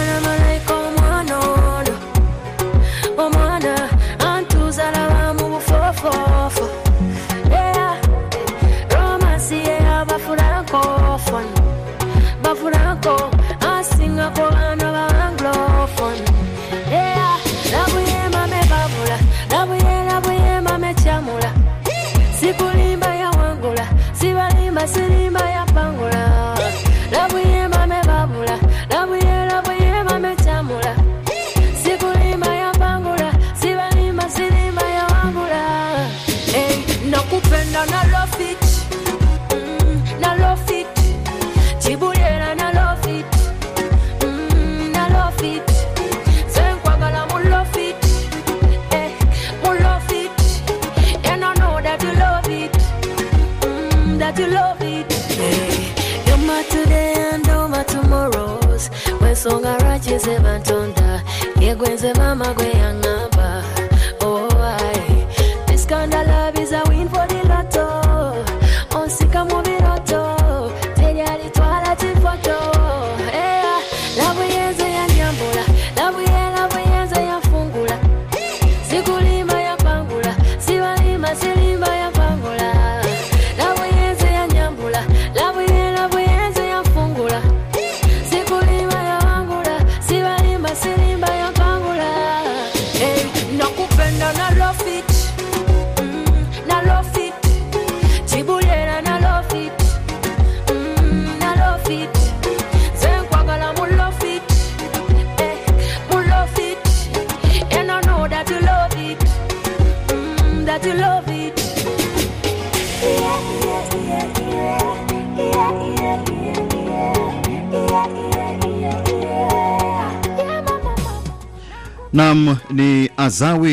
[62.03, 63.06] Mama, go young.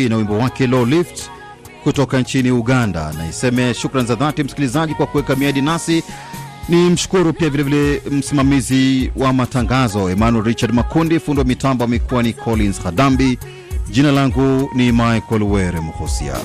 [0.10, 1.30] Na wimbo wake Low Lift
[1.84, 3.14] kutoka nchini Uganda.
[3.18, 6.04] naiseme shukran za dhati msikilizaji kwa kuweka miadi nasi.
[6.70, 12.34] Ni mshukuru pia vilevile msimamizi wa matangazo Emmanuel Richard Makundi, fundi wa mitambo amekuwa ni
[12.34, 13.40] Collins Hadambi.
[13.90, 16.36] Jina langu ni Michael Were Mhosia.